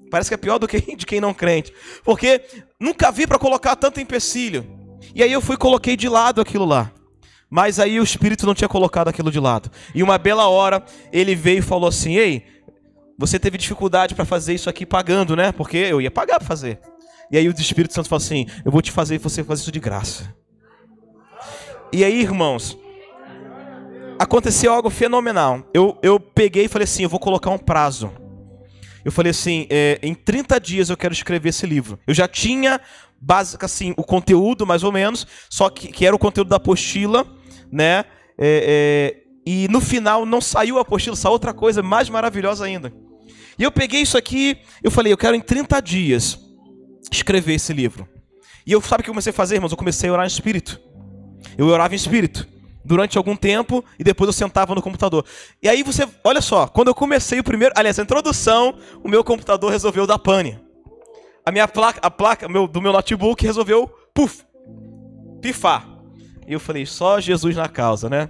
[0.09, 1.73] Parece que é pior do que de quem não crente.
[2.03, 2.41] Porque
[2.79, 4.65] nunca vi para colocar tanto empecilho.
[5.13, 6.91] E aí eu fui e coloquei de lado aquilo lá.
[7.49, 9.71] Mas aí o Espírito não tinha colocado aquilo de lado.
[9.93, 12.43] E uma bela hora ele veio e falou assim: Ei,
[13.17, 15.51] você teve dificuldade para fazer isso aqui pagando, né?
[15.51, 16.79] Porque eu ia pagar para fazer.
[17.31, 19.79] E aí o Espírito Santo falou assim: Eu vou te fazer você fazer isso de
[19.79, 20.33] graça.
[21.91, 22.77] E aí, irmãos,
[24.19, 25.63] aconteceu algo fenomenal.
[25.73, 28.11] Eu, eu peguei e falei assim: Eu vou colocar um prazo.
[29.03, 31.99] Eu falei assim: é, Em 30 dias eu quero escrever esse livro.
[32.05, 32.81] Eu já tinha,
[33.19, 37.25] básica assim, o conteúdo mais ou menos, só que, que era o conteúdo da apostila,
[37.71, 38.05] né?
[38.37, 42.91] É, é, e no final não saiu a apostila, saiu outra coisa mais maravilhosa ainda.
[43.57, 46.39] E eu peguei isso aqui, eu falei, eu quero em 30 dias
[47.11, 48.07] escrever esse livro.
[48.65, 49.71] E eu sabe o que eu comecei a fazer, irmãos?
[49.71, 50.79] Eu comecei a orar em espírito.
[51.57, 52.47] Eu orava em espírito
[52.83, 55.25] durante algum tempo e depois eu sentava no computador.
[55.61, 59.23] E aí você, olha só, quando eu comecei o primeiro, aliás, a introdução, o meu
[59.23, 60.59] computador resolveu dar pane.
[61.45, 64.43] A minha placa, a placa meu, do meu notebook resolveu, puf,
[65.41, 65.87] pifar.
[66.47, 68.29] E eu falei, só Jesus na causa, né?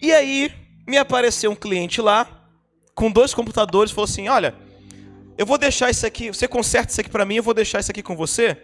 [0.00, 0.50] E aí
[0.86, 2.26] me apareceu um cliente lá
[2.94, 4.54] com dois computadores, falou assim: "Olha,
[5.36, 7.90] eu vou deixar isso aqui, você conserta isso aqui para mim, eu vou deixar isso
[7.90, 8.56] aqui com você.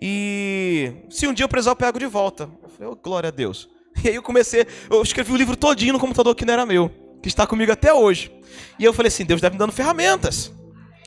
[0.00, 2.48] E se um dia eu precisar, eu pego de volta.
[2.62, 3.68] Eu falei, oh, glória a Deus.
[4.02, 6.90] E aí eu comecei, eu escrevi o livro todinho no computador que não era meu,
[7.22, 8.32] que está comigo até hoje.
[8.76, 10.52] E eu falei assim, Deus deve me dando ferramentas.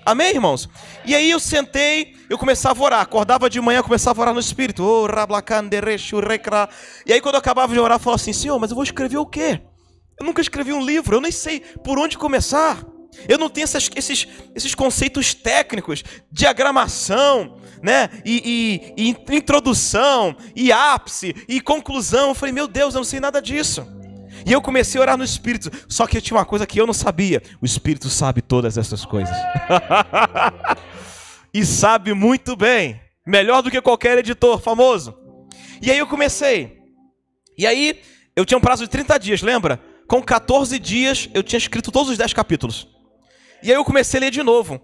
[0.06, 0.70] Amém, irmãos?
[1.04, 3.02] E aí eu sentei, eu começava a orar.
[3.02, 4.82] Acordava de manhã, começava a orar no Espírito.
[7.06, 9.18] E aí quando eu acabava de orar, eu falava assim, Senhor, mas eu vou escrever
[9.18, 9.60] o quê?
[10.18, 12.86] Eu nunca escrevi um livro, eu nem sei por onde começar.
[13.28, 18.10] Eu não tenho essas, esses, esses conceitos técnicos, diagramação, né?
[18.26, 22.30] E, e, e introdução, e ápice, e conclusão.
[22.30, 23.86] Eu falei, meu Deus, eu não sei nada disso.
[24.46, 25.70] E eu comecei a orar no Espírito.
[25.90, 29.36] Só que tinha uma coisa que eu não sabia: o Espírito sabe todas essas coisas.
[31.54, 33.02] e sabe muito bem.
[33.26, 35.18] Melhor do que qualquer editor famoso.
[35.82, 36.78] E aí eu comecei.
[37.58, 38.00] E aí
[38.36, 39.82] eu tinha um prazo de 30 dias, lembra?
[40.08, 42.88] Com 14 dias eu tinha escrito todos os 10 capítulos.
[43.62, 44.82] E aí eu comecei a ler de novo.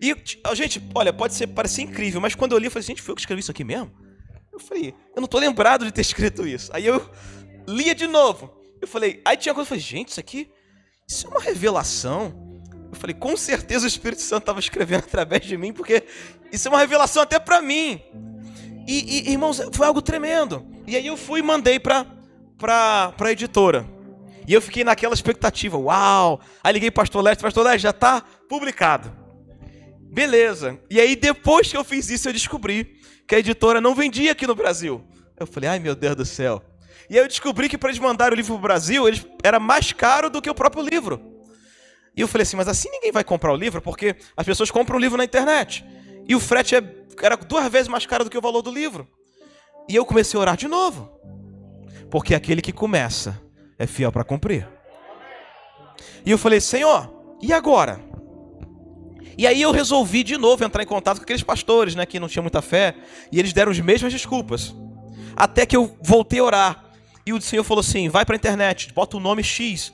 [0.00, 0.16] E,
[0.54, 3.16] gente, olha, pode ser parecer incrível, mas quando eu li, eu falei, gente, foi eu
[3.16, 3.92] que escrevi isso aqui mesmo?
[4.52, 6.70] Eu falei, eu não tô lembrado de ter escrito isso.
[6.74, 7.08] Aí eu
[7.66, 8.52] lia de novo.
[8.80, 10.50] Eu falei, aí tinha coisa, eu falei, gente, isso aqui,
[11.06, 12.60] isso é uma revelação.
[12.90, 16.02] Eu falei, com certeza o Espírito Santo estava escrevendo através de mim, porque
[16.50, 18.00] isso é uma revelação até para mim.
[18.86, 20.66] E, e, irmãos, foi algo tremendo.
[20.86, 22.04] E aí eu fui e mandei para
[22.58, 23.86] pra, pra editora.
[24.46, 26.40] E eu fiquei naquela expectativa, uau!
[26.62, 29.12] Aí liguei para o pastor Leste, pastor Leste, já está publicado.
[30.00, 30.78] Beleza.
[30.90, 34.46] E aí depois que eu fiz isso, eu descobri que a editora não vendia aqui
[34.46, 35.02] no Brasil.
[35.38, 36.62] Eu falei, ai meu Deus do céu.
[37.08, 39.58] E aí eu descobri que para eles mandarem o livro para o Brasil, eles, era
[39.58, 41.20] mais caro do que o próprio livro.
[42.16, 44.96] E eu falei assim, mas assim ninguém vai comprar o livro, porque as pessoas compram
[44.96, 45.84] o livro na internet.
[46.28, 46.82] E o frete é,
[47.22, 49.08] era duas vezes mais caro do que o valor do livro.
[49.88, 51.10] E eu comecei a orar de novo.
[52.10, 53.40] Porque aquele que começa
[53.82, 54.68] é fiel para cumprir.
[56.24, 58.00] E eu falei, Senhor, e agora?
[59.36, 62.28] E aí eu resolvi de novo entrar em contato com aqueles pastores, né, que não
[62.28, 62.94] tinham muita fé,
[63.30, 64.72] e eles deram as mesmas desculpas.
[65.34, 66.84] Até que eu voltei a orar.
[67.26, 69.92] E o Senhor falou assim: vai para a internet, bota o nome X.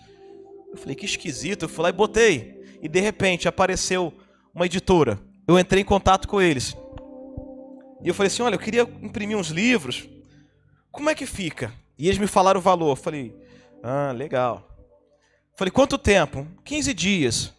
[0.70, 1.64] Eu falei, que esquisito.
[1.64, 2.62] Eu fui lá e botei.
[2.82, 4.12] E de repente apareceu
[4.54, 5.18] uma editora.
[5.46, 6.76] Eu entrei em contato com eles.
[8.02, 10.08] E eu falei assim: olha, eu queria imprimir uns livros.
[10.90, 11.72] Como é que fica?
[11.98, 12.90] E eles me falaram o valor.
[12.90, 13.34] Eu falei,
[13.82, 14.68] ah, legal.
[15.56, 16.46] Falei, quanto tempo?
[16.64, 17.54] 15 dias.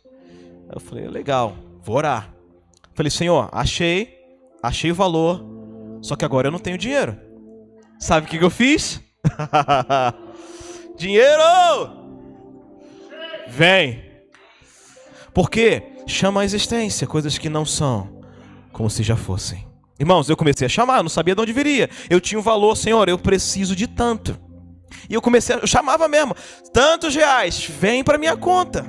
[0.73, 2.33] Eu falei, legal, vou orar.
[2.93, 4.17] Falei, Senhor, achei,
[4.61, 5.43] achei o valor,
[6.01, 7.17] só que agora eu não tenho dinheiro.
[7.99, 9.01] Sabe o que, que eu fiz?
[10.97, 11.43] dinheiro!
[13.47, 14.03] Vem!
[15.33, 18.21] Porque chama a existência coisas que não são
[18.71, 19.67] como se já fossem.
[19.99, 21.89] Irmãos, eu comecei a chamar, não sabia de onde viria.
[22.09, 24.39] Eu tinha um valor, Senhor, eu preciso de tanto.
[25.09, 26.35] E eu comecei, eu chamava mesmo,
[26.73, 28.85] tantos reais, vem para minha conta.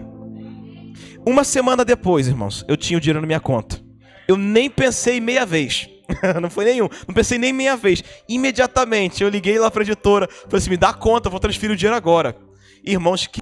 [1.26, 3.80] Uma semana depois, irmãos, eu tinha o dinheiro na minha conta.
[4.26, 5.88] Eu nem pensei meia vez.
[6.40, 6.88] não foi nenhum.
[7.06, 8.02] Não pensei nem meia vez.
[8.28, 11.76] Imediatamente eu liguei lá para a editora, falei assim: me dá conta, vou transferir o
[11.76, 12.36] dinheiro agora.
[12.84, 13.40] Irmãos, que.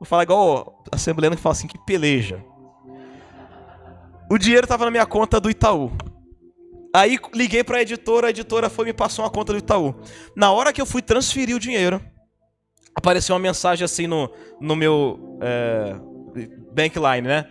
[0.00, 2.44] Vou falar igual a assembleano que fala assim: que peleja.
[4.30, 5.92] O dinheiro estava na minha conta do Itaú.
[6.94, 9.94] Aí liguei para a editora, a editora foi me passou uma conta do Itaú.
[10.36, 12.02] Na hora que eu fui transferir o dinheiro,
[12.94, 15.96] apareceu uma mensagem assim no, no meu é,
[16.72, 17.46] bankline, né?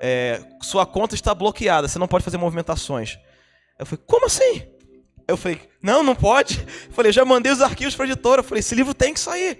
[0.00, 3.18] É, sua conta está bloqueada, você não pode fazer movimentações.
[3.78, 4.62] Eu falei, como assim?
[5.28, 6.58] Eu falei, não, não pode.
[6.86, 8.40] Eu falei, já mandei os arquivos para a editora.
[8.40, 9.58] Eu falei, esse livro tem que sair.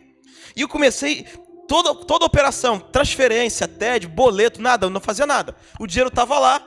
[0.56, 1.26] E eu comecei
[1.68, 5.54] toda, toda operação, transferência, TED, boleto, nada, eu não fazia nada.
[5.78, 6.66] O dinheiro estava lá,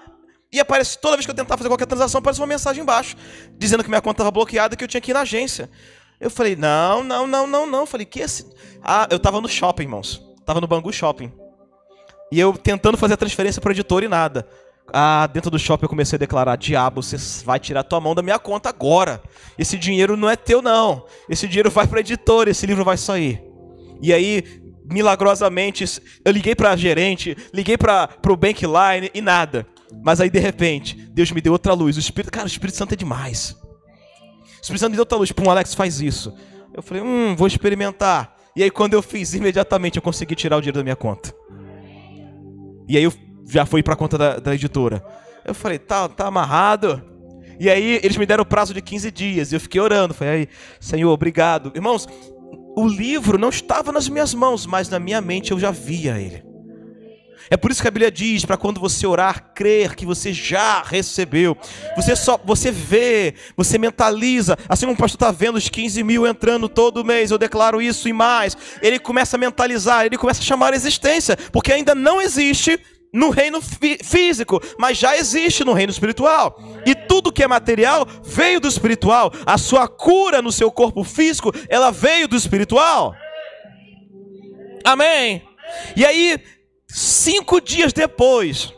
[0.53, 3.15] e aparece, toda vez que eu tentava fazer qualquer transação, aparece uma mensagem embaixo,
[3.57, 5.67] dizendo que minha conta estava bloqueada e que eu tinha que ir na agência.
[6.19, 7.79] Eu falei, não, não, não, não, não.
[7.79, 8.45] Eu falei, que esse.
[8.81, 10.23] Ah, eu estava no shopping, irmãos.
[10.45, 11.31] Tava no Bangu Shopping.
[12.31, 14.47] E eu tentando fazer a transferência para o editor e nada.
[14.91, 18.21] Ah, dentro do shopping eu comecei a declarar: Diabo, você vai tirar tua mão da
[18.21, 19.21] minha conta agora.
[19.57, 21.05] Esse dinheiro não é teu, não.
[21.29, 23.41] Esse dinheiro vai para a editora, esse livro vai sair.
[24.01, 24.43] E aí,
[24.85, 25.85] milagrosamente,
[26.25, 29.65] eu liguei para a gerente, liguei para o Bankline e nada.
[30.01, 31.97] Mas aí, de repente, Deus me deu outra luz.
[31.97, 33.51] O Espírito, cara, o Espírito Santo é demais.
[33.51, 35.31] O Espírito Santo me deu outra luz.
[35.31, 36.33] Pum, Alex, faz isso.
[36.73, 38.35] Eu falei, hum, vou experimentar.
[38.55, 41.33] E aí, quando eu fiz, imediatamente eu consegui tirar o dinheiro da minha conta.
[42.87, 43.13] E aí, eu
[43.45, 45.03] já fui para a conta da, da, editora.
[45.45, 47.01] Eu falei, tá, tá amarrado.
[47.59, 49.51] E aí, eles me deram o prazo de 15 dias.
[49.51, 50.13] E eu fiquei orando.
[50.13, 51.71] Falei, Senhor, obrigado.
[51.75, 52.07] Irmãos,
[52.75, 56.52] o livro não estava nas minhas mãos, mas na minha mente eu já via ele.
[57.49, 60.81] É por isso que a Bíblia diz para quando você orar, crer que você já
[60.81, 61.57] recebeu.
[61.95, 64.57] Você só, você vê, você mentaliza.
[64.67, 68.07] Assim como o pastor está vendo os 15 mil entrando todo mês, eu declaro isso
[68.07, 68.57] e mais.
[68.81, 72.79] Ele começa a mentalizar, ele começa a chamar a existência, porque ainda não existe
[73.13, 76.59] no reino fí físico, mas já existe no reino espiritual.
[76.83, 79.31] E tudo que é material veio do espiritual.
[79.45, 83.13] A sua cura no seu corpo físico, ela veio do espiritual.
[84.83, 85.43] Amém.
[85.95, 86.39] E aí,
[86.93, 88.71] Cinco dias depois,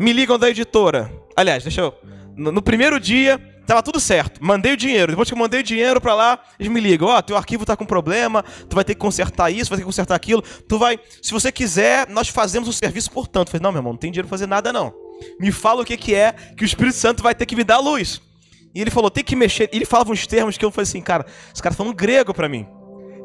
[0.00, 1.12] me ligam da editora.
[1.36, 1.94] Aliás, deixa eu.
[2.36, 4.42] No, no primeiro dia, Tava tudo certo.
[4.42, 5.10] Mandei o dinheiro.
[5.10, 7.64] Depois que eu mandei o dinheiro pra lá, eles me ligam: Ó, oh, teu arquivo
[7.64, 10.40] tá com problema, tu vai ter que consertar isso, vai ter que consertar aquilo.
[10.40, 11.00] Tu vai.
[11.20, 13.48] Se você quiser, nós fazemos o serviço por tanto.
[13.48, 14.94] Eu falei, não, meu irmão, não tem dinheiro pra fazer nada, não.
[15.40, 17.80] Me fala o que, que é que o Espírito Santo vai ter que me dar
[17.80, 18.20] luz.
[18.72, 19.68] E ele falou, tem que mexer.
[19.72, 22.32] E ele falava uns termos que eu falei assim, cara, esse cara tá falando grego
[22.32, 22.68] pra mim.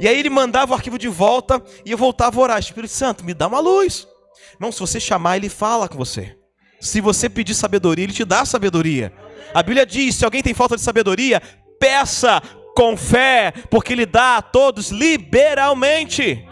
[0.01, 2.59] E aí ele mandava o arquivo de volta e eu voltava a orar.
[2.59, 4.07] Espírito Santo, me dá uma luz.
[4.55, 6.35] Irmão, se você chamar, ele fala com você.
[6.79, 9.13] Se você pedir sabedoria, ele te dá sabedoria.
[9.53, 11.39] A Bíblia diz: se alguém tem falta de sabedoria,
[11.79, 12.41] peça
[12.75, 16.43] com fé, porque ele dá a todos liberalmente.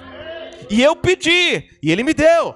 [0.69, 2.53] E eu pedi, e ele me deu.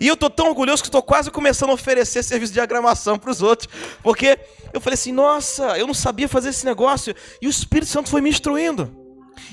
[0.00, 3.30] E eu tô tão orgulhoso que estou quase começando a oferecer serviço de diagramação para
[3.30, 3.68] os outros,
[4.02, 4.36] porque
[4.72, 8.20] eu falei assim: nossa, eu não sabia fazer esse negócio, e o Espírito Santo foi
[8.20, 8.99] me instruindo.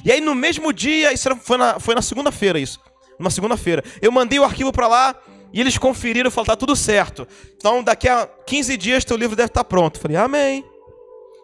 [0.04, 2.80] E aí no mesmo dia, isso foi na, foi na segunda-feira isso,
[3.20, 5.16] numa segunda-feira, eu mandei o arquivo para lá,
[5.54, 7.28] e eles conferiram e falaram, tá tudo certo.
[7.56, 9.96] Então, daqui a 15 dias teu livro deve estar tá pronto.
[9.96, 10.64] Eu falei, amém.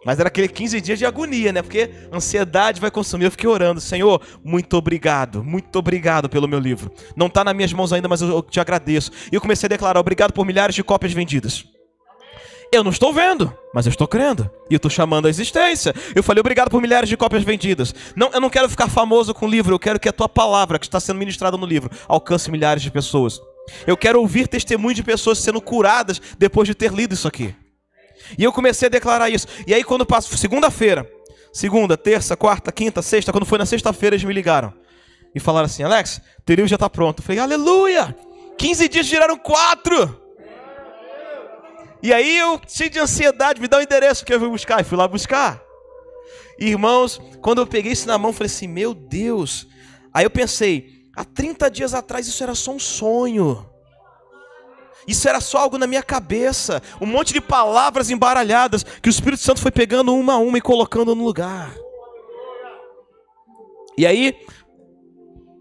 [0.04, 1.62] Mas era aquele 15 dias de agonia, né?
[1.62, 3.24] Porque ansiedade vai consumir.
[3.24, 6.92] Eu fiquei orando, Senhor, muito obrigado, muito obrigado pelo meu livro.
[7.16, 9.10] Não está nas minhas mãos ainda, mas eu te agradeço.
[9.32, 11.64] E eu comecei a declarar, obrigado por milhares de cópias vendidas.
[12.74, 14.50] Eu não estou vendo, mas eu estou crendo.
[14.68, 15.94] E eu estou chamando a existência.
[16.12, 17.94] Eu falei, obrigado por milhares de cópias vendidas.
[18.16, 20.76] Não, eu não quero ficar famoso com o livro, eu quero que a tua palavra,
[20.76, 23.40] que está sendo ministrada no livro, alcance milhares de pessoas.
[23.86, 27.54] Eu quero ouvir testemunho de pessoas sendo curadas depois de ter lido isso aqui.
[28.36, 29.46] E eu comecei a declarar isso.
[29.68, 31.08] E aí, quando passo, segunda-feira,
[31.52, 34.74] segunda, terça, quarta, quinta, sexta, quando foi na sexta-feira, eles me ligaram
[35.32, 37.20] e falaram assim: Alex, teu livro já está pronto.
[37.20, 38.16] Eu falei: Aleluia!
[38.58, 40.23] 15 dias giraram quatro.
[42.04, 44.78] E aí eu, cheio de ansiedade, me dá o um endereço que eu vou buscar.
[44.78, 45.62] E fui lá buscar.
[46.58, 49.66] Irmãos, quando eu peguei isso na mão, falei assim: Meu Deus.
[50.12, 53.66] Aí eu pensei: Há 30 dias atrás isso era só um sonho.
[55.08, 59.42] Isso era só algo na minha cabeça, um monte de palavras embaralhadas que o Espírito
[59.42, 61.74] Santo foi pegando uma a uma e colocando no lugar.
[63.96, 64.36] E aí,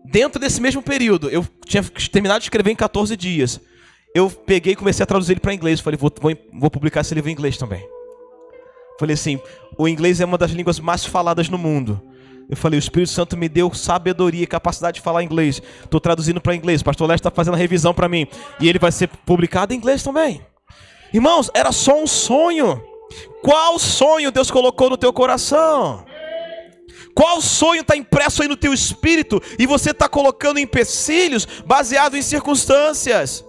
[0.04, 1.82] dentro desse mesmo período, eu tinha
[2.12, 3.62] terminado de escrever em 14 dias.
[4.14, 5.80] Eu peguei e comecei a traduzir ele para inglês.
[5.80, 7.84] Falei, vou, vou, vou publicar esse livro em inglês também.
[9.00, 9.40] Falei assim:
[9.78, 12.02] o inglês é uma das línguas mais faladas no mundo.
[12.50, 15.62] Eu falei, o Espírito Santo me deu sabedoria e capacidade de falar inglês.
[15.84, 16.82] Estou traduzindo para inglês.
[16.82, 18.28] O pastor Leste está fazendo a revisão para mim.
[18.60, 20.42] E ele vai ser publicado em inglês também.
[21.14, 22.84] Irmãos, era só um sonho.
[23.42, 26.06] Qual sonho Deus colocou no teu coração?
[27.16, 32.22] Qual sonho está impresso aí no teu espírito e você está colocando empecilhos baseado em
[32.22, 33.46] circunstâncias?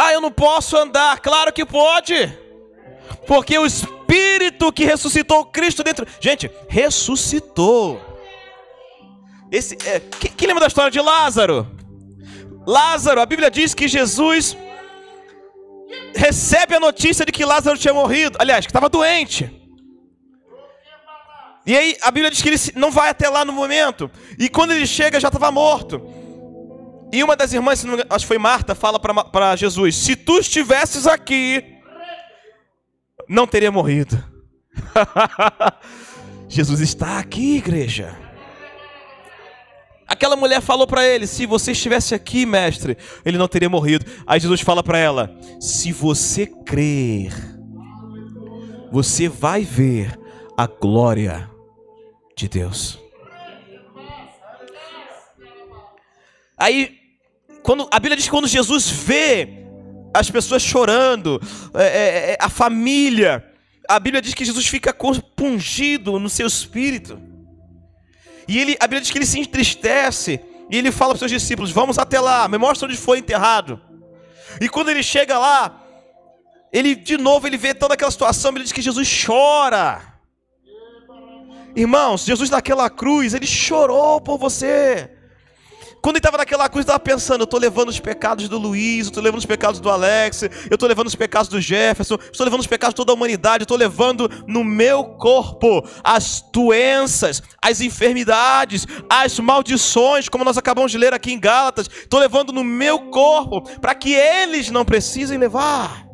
[0.00, 1.18] Ah, eu não posso andar.
[1.18, 2.14] Claro que pode.
[3.26, 6.06] Porque o Espírito que ressuscitou Cristo dentro.
[6.20, 8.00] Gente, ressuscitou.
[9.50, 11.66] Esse, é, quem, quem lembra da história de Lázaro?
[12.64, 14.56] Lázaro, a Bíblia diz que Jesus
[16.14, 18.38] recebe a notícia de que Lázaro tinha morrido.
[18.40, 19.50] Aliás, que estava doente.
[21.66, 24.08] E aí a Bíblia diz que ele não vai até lá no momento.
[24.38, 26.17] E quando ele chega já estava morto.
[27.12, 31.64] E uma das irmãs, acho que foi Marta, fala para Jesus: Se tu estivesses aqui,
[33.28, 34.22] não teria morrido.
[36.48, 38.16] Jesus está aqui, igreja.
[40.06, 44.06] Aquela mulher falou para ele: Se você estivesse aqui, mestre, ele não teria morrido.
[44.26, 47.32] Aí Jesus fala para ela: Se você crer,
[48.90, 50.18] você vai ver
[50.56, 51.50] a glória
[52.36, 52.98] de Deus.
[56.56, 56.97] Aí,
[57.62, 59.58] quando a Bíblia diz que quando Jesus vê
[60.12, 61.40] as pessoas chorando,
[61.74, 63.44] é, é, é, a família.
[63.88, 67.20] A Bíblia diz que Jesus fica compungido no seu espírito.
[68.46, 70.40] E ele, a Bíblia diz que ele se entristece.
[70.70, 73.80] E ele fala para os seus discípulos: Vamos até lá, me mostra onde foi enterrado.
[74.60, 75.82] E quando ele chega lá,
[76.72, 78.50] ele de novo ele vê toda aquela situação.
[78.52, 80.02] Ele diz que Jesus chora.
[81.76, 85.17] Irmãos, Jesus naquela cruz, ele chorou por você.
[86.02, 89.10] Quando ele estava naquela cruz, estava pensando: eu estou levando os pecados do Luiz, eu
[89.10, 92.60] estou levando os pecados do Alex, eu estou levando os pecados do Jefferson, estou levando
[92.60, 98.86] os pecados de toda a humanidade, estou levando no meu corpo as doenças, as enfermidades,
[99.08, 101.88] as maldições, como nós acabamos de ler aqui em Gálatas.
[101.88, 106.06] Estou levando no meu corpo para que eles não precisem levar.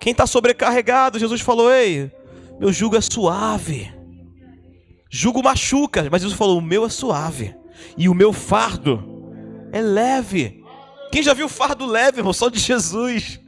[0.00, 2.10] Quem está sobrecarregado, Jesus falou: Ei,
[2.58, 4.01] meu jugo é suave.
[5.14, 7.54] Jugo machuca, mas Jesus falou: o meu é suave.
[7.98, 9.30] E o meu fardo
[9.70, 10.64] é leve.
[11.12, 12.32] Quem já viu fardo leve, irmão?
[12.32, 13.38] Só de Jesus.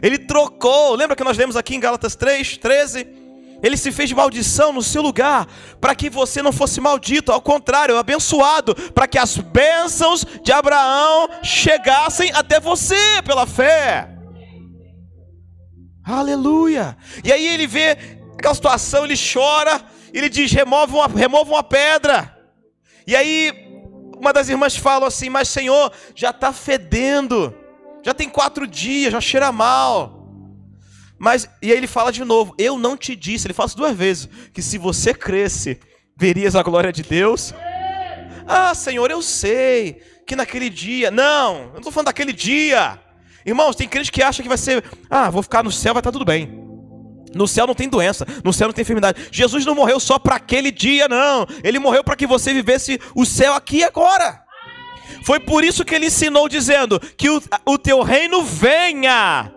[0.00, 0.94] Ele trocou.
[0.94, 3.08] Lembra que nós lemos aqui em Gálatas 3, 13?
[3.60, 5.48] Ele se fez maldição no seu lugar,
[5.80, 11.28] para que você não fosse maldito, ao contrário, abençoado, para que as bênçãos de Abraão
[11.42, 14.08] chegassem até você pela fé.
[16.04, 16.96] Aleluia!
[17.24, 17.96] E aí ele vê
[18.36, 19.80] aquela situação, ele chora,
[20.18, 22.38] ele diz: remove uma, remove uma pedra.
[23.06, 23.52] E aí
[24.22, 27.52] uma das irmãs fala assim: Mas Senhor, já está fedendo,
[28.04, 30.20] já tem quatro dias, já cheira mal.
[31.18, 34.28] Mas, e aí ele fala de novo: Eu não te disse, ele fala duas vezes,
[34.52, 35.80] que se você cresce,
[36.16, 37.52] verias a glória de Deus.
[38.46, 41.10] Ah, Senhor, eu sei que naquele dia.
[41.10, 43.00] Não, eu não estou falando daquele dia.
[43.44, 44.84] Irmãos, tem crente que acha que vai ser.
[45.10, 46.61] Ah, vou ficar no céu, vai estar tá tudo bem.
[47.34, 49.28] No céu não tem doença, no céu não tem enfermidade.
[49.30, 51.46] Jesus não morreu só para aquele dia, não.
[51.62, 54.42] Ele morreu para que você vivesse o céu aqui e agora.
[55.24, 59.52] Foi por isso que ele ensinou, dizendo que o, o teu reino venha.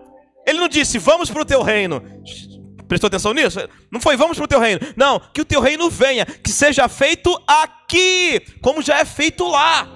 [0.46, 2.02] Ele não disse, vamos para o teu reino.
[2.86, 3.58] Prestou atenção nisso?
[3.90, 4.80] Não foi, vamos para o teu reino.
[4.96, 9.88] Não, que o teu reino venha, que seja feito aqui, como já é feito lá.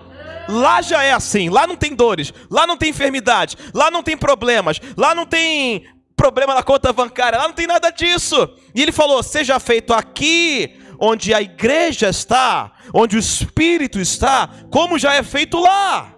[0.48, 4.16] Lá já é assim, lá não tem dores, lá não tem enfermidade, lá não tem
[4.16, 5.84] problemas, lá não tem
[6.20, 8.36] problema na conta bancária, lá não tem nada disso.
[8.74, 14.98] E ele falou: seja feito aqui, onde a igreja está, onde o Espírito está, como
[14.98, 16.14] já é feito lá.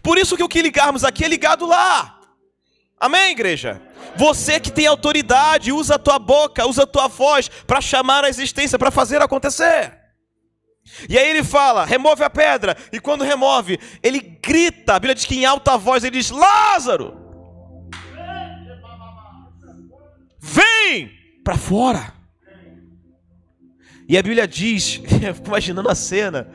[0.00, 2.20] Por isso que o que ligarmos aqui é ligado lá.
[3.00, 3.82] Amém, igreja?
[4.14, 8.28] Você que tem autoridade, usa a tua boca, usa a tua voz para chamar a
[8.28, 9.92] existência, para fazer acontecer.
[11.08, 12.76] E aí ele fala: remove a pedra.
[12.92, 14.94] E quando remove, ele grita.
[14.94, 17.21] A Bíblia diz que em alta voz ele diz: Lázaro,
[20.82, 21.10] vem
[21.44, 22.12] para fora.
[24.08, 25.00] E a Bíblia diz,
[25.46, 26.48] imaginando a cena,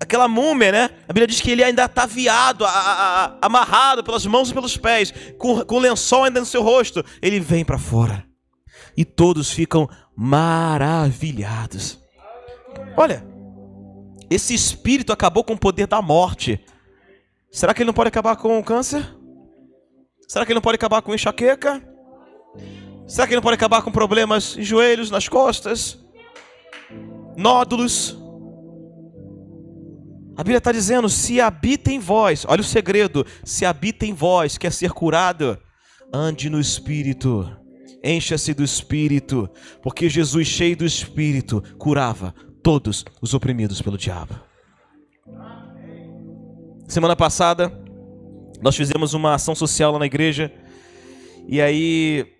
[0.00, 0.90] aquela múmia, né?
[1.08, 4.54] A Bíblia diz que ele ainda está viado, a, a, a, amarrado pelas mãos e
[4.54, 7.04] pelos pés, com, com lençol ainda no seu rosto.
[7.20, 8.24] Ele vem para fora.
[8.96, 11.98] E todos ficam maravilhados.
[12.96, 13.24] Olha,
[14.28, 16.64] esse espírito acabou com o poder da morte.
[17.50, 19.06] Será que ele não pode acabar com o câncer?
[20.26, 21.82] Será que ele não pode acabar com enxaqueca?
[23.10, 25.98] Será que ele não pode acabar com problemas em joelhos, nas costas?
[27.36, 28.16] Nódulos?
[30.36, 34.56] A Bíblia está dizendo: se habita em vós, olha o segredo, se habita em vós,
[34.56, 35.58] quer ser curado,
[36.14, 37.50] ande no Espírito,
[38.00, 39.50] encha-se do Espírito,
[39.82, 42.32] porque Jesus, cheio do Espírito, curava
[42.62, 44.36] todos os oprimidos pelo diabo.
[46.86, 47.72] Semana passada,
[48.62, 50.52] nós fizemos uma ação social lá na igreja,
[51.48, 52.38] e aí,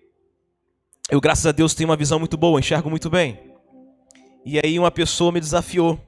[1.11, 3.39] eu, graças a Deus, tenho uma visão muito boa, enxergo muito bem.
[4.45, 5.99] E aí, uma pessoa me desafiou,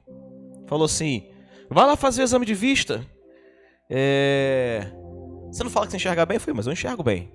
[0.66, 1.28] falou assim:
[1.70, 3.04] Vai lá fazer o exame de vista.
[3.88, 4.86] É...
[5.50, 6.36] Você não fala que você enxerga bem?
[6.36, 7.32] Eu falei, mas eu enxergo bem.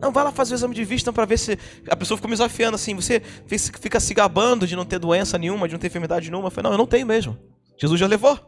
[0.00, 1.58] Não, vai lá fazer o exame de vista para ver se.
[1.88, 2.94] A pessoa ficou me desafiando assim.
[2.94, 6.48] Você fica se gabando de não ter doença nenhuma, de não ter enfermidade nenhuma.
[6.48, 7.38] Eu falei, não, eu não tenho mesmo.
[7.78, 8.38] Jesus já levou.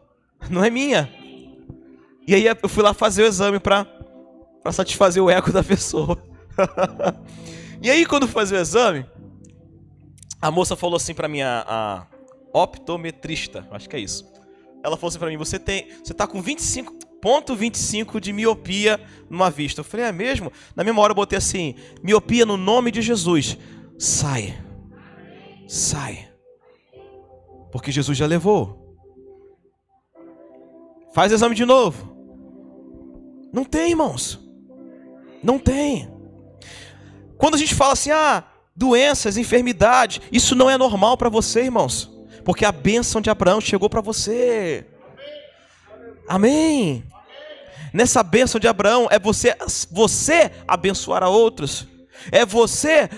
[0.49, 1.09] Não é minha.
[2.27, 3.87] E aí eu fui lá fazer o exame para
[4.71, 6.21] satisfazer o eco da pessoa.
[7.81, 9.05] e aí, quando fazer o exame,
[10.41, 12.07] a moça falou assim para mim, a,
[12.53, 14.35] optometrista, acho que é isso
[14.85, 15.87] ela falou assim pra mim: você tem.
[16.03, 18.99] Você tá com 25,25 de miopia
[19.29, 19.81] numa vista.
[19.81, 20.51] Eu falei, é mesmo?
[20.75, 23.57] Na mesma hora eu botei assim: miopia no nome de Jesus.
[23.97, 24.55] Sai.
[25.67, 26.29] Sai.
[27.71, 28.95] Porque Jesus já levou.
[31.13, 32.13] Faz exame de novo.
[33.51, 34.39] Não tem, irmãos.
[35.41, 36.13] Não tem.
[37.37, 38.43] Quando a gente fala assim, ah,
[38.75, 42.15] doenças, enfermidades, isso não é normal para você, irmãos
[42.45, 44.85] porque a bênção de Abraão chegou para você.
[46.29, 47.03] Amém.
[47.91, 49.57] Nessa bênção de Abraão é você
[49.89, 51.87] você abençoar a outros.
[52.31, 53.09] É você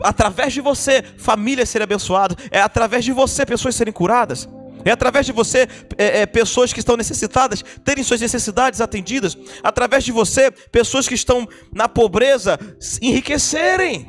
[0.00, 2.36] através de você famílias serem abençoadas.
[2.50, 4.48] É através de você pessoas serem curadas.
[4.84, 9.36] É através de você é, é, pessoas que estão necessitadas terem suas necessidades atendidas.
[9.62, 12.58] Através de você pessoas que estão na pobreza
[13.00, 14.06] enriquecerem.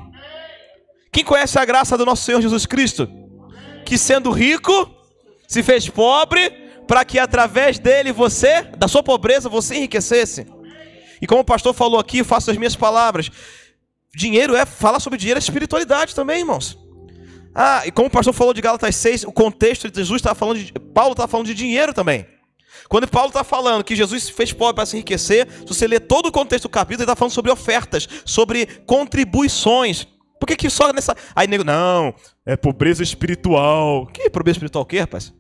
[1.12, 3.08] Quem conhece a graça do nosso Senhor Jesus Cristo?
[3.84, 4.90] que sendo rico
[5.48, 6.50] se fez pobre
[6.88, 10.48] para que através dele você, da sua pobreza, você enriquecesse.
[11.22, 13.30] E como o pastor falou aqui, faço as minhas palavras.
[14.16, 16.78] Dinheiro é falar sobre dinheiro é espiritualidade também, irmãos.
[17.56, 20.60] Ah, e como o pastor falou de Gálatas 6, o contexto de Jesus estava falando
[20.60, 22.26] de Paulo estava falando de dinheiro também.
[22.90, 26.28] Quando Paulo está falando que Jesus fez pobre para se enriquecer, se você ler todo
[26.28, 30.08] o contexto do capítulo, ele está falando sobre ofertas, sobre contribuições.
[30.40, 31.16] Por que, que só nessa.
[31.36, 32.14] Aí nego, não,
[32.46, 34.08] é pobreza espiritual.
[34.08, 35.34] Que pobreza espiritual o quê, rapaz?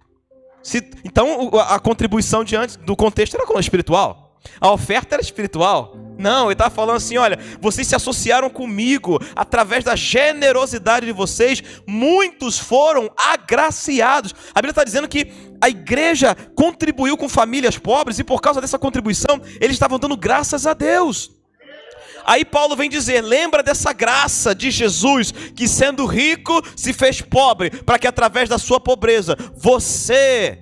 [0.61, 4.22] Se, então a contribuição diante do contexto era espiritual.
[4.59, 5.95] A oferta era espiritual.
[6.17, 11.61] Não, ele estava falando assim: olha, vocês se associaram comigo através da generosidade de vocês,
[11.87, 14.33] muitos foram agraciados.
[14.53, 18.77] A Bíblia está dizendo que a igreja contribuiu com famílias pobres e por causa dessa
[18.77, 21.31] contribuição eles estavam dando graças a Deus.
[22.25, 27.69] Aí Paulo vem dizer: lembra dessa graça de Jesus, que sendo rico se fez pobre,
[27.69, 30.59] para que através da sua pobreza você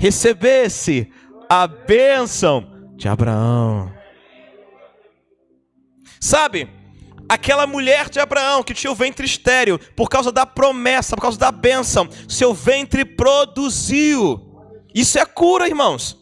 [0.00, 1.12] recebesse
[1.48, 3.92] a bênção de Abraão.
[6.20, 6.70] Sabe,
[7.28, 11.38] aquela mulher de Abraão que tinha o ventre estéreo, por causa da promessa, por causa
[11.38, 14.40] da bênção, seu ventre produziu.
[14.94, 16.16] Isso é cura, irmãos,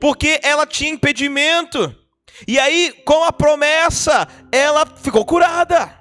[0.00, 1.94] porque ela tinha impedimento.
[2.46, 5.92] E aí, com a promessa, ela ficou curada.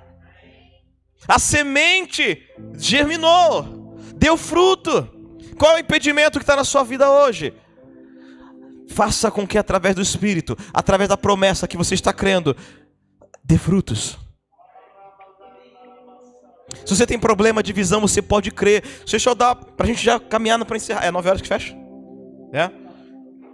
[1.28, 5.10] A semente germinou, deu fruto.
[5.58, 7.54] Qual é o impedimento que está na sua vida hoje?
[8.90, 12.56] Faça com que, através do Espírito, através da promessa que você está crendo,
[13.44, 14.18] dê frutos.
[16.86, 18.84] Se você tem problema de visão, você pode crer.
[19.10, 21.06] Deixa eu dar, para a gente já caminhando para encerrar.
[21.06, 21.76] É nove horas que fecha?
[22.54, 22.70] É?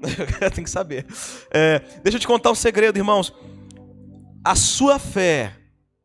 [0.54, 1.06] Tem que saber.
[1.52, 3.34] É, deixa eu te contar um segredo, irmãos.
[4.44, 5.56] A sua fé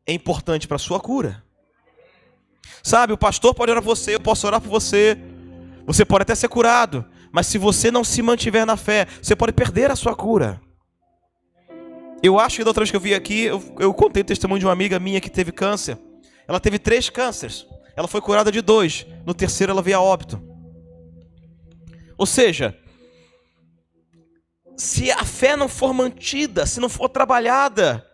[0.07, 1.43] é importante para a sua cura.
[2.81, 5.17] Sabe, o pastor pode orar por você, eu posso orar por você.
[5.85, 9.53] Você pode até ser curado, mas se você não se mantiver na fé, você pode
[9.53, 10.61] perder a sua cura.
[12.21, 14.59] Eu acho que da outra vez que eu vi aqui, eu, eu contei o testemunho
[14.59, 15.97] de uma amiga minha que teve câncer.
[16.47, 17.65] Ela teve três cânceres.
[17.95, 19.05] Ela foi curada de dois.
[19.25, 20.41] No terceiro, ela veio a óbito.
[22.17, 22.77] Ou seja,
[24.75, 28.05] se a fé não for mantida, se não for trabalhada,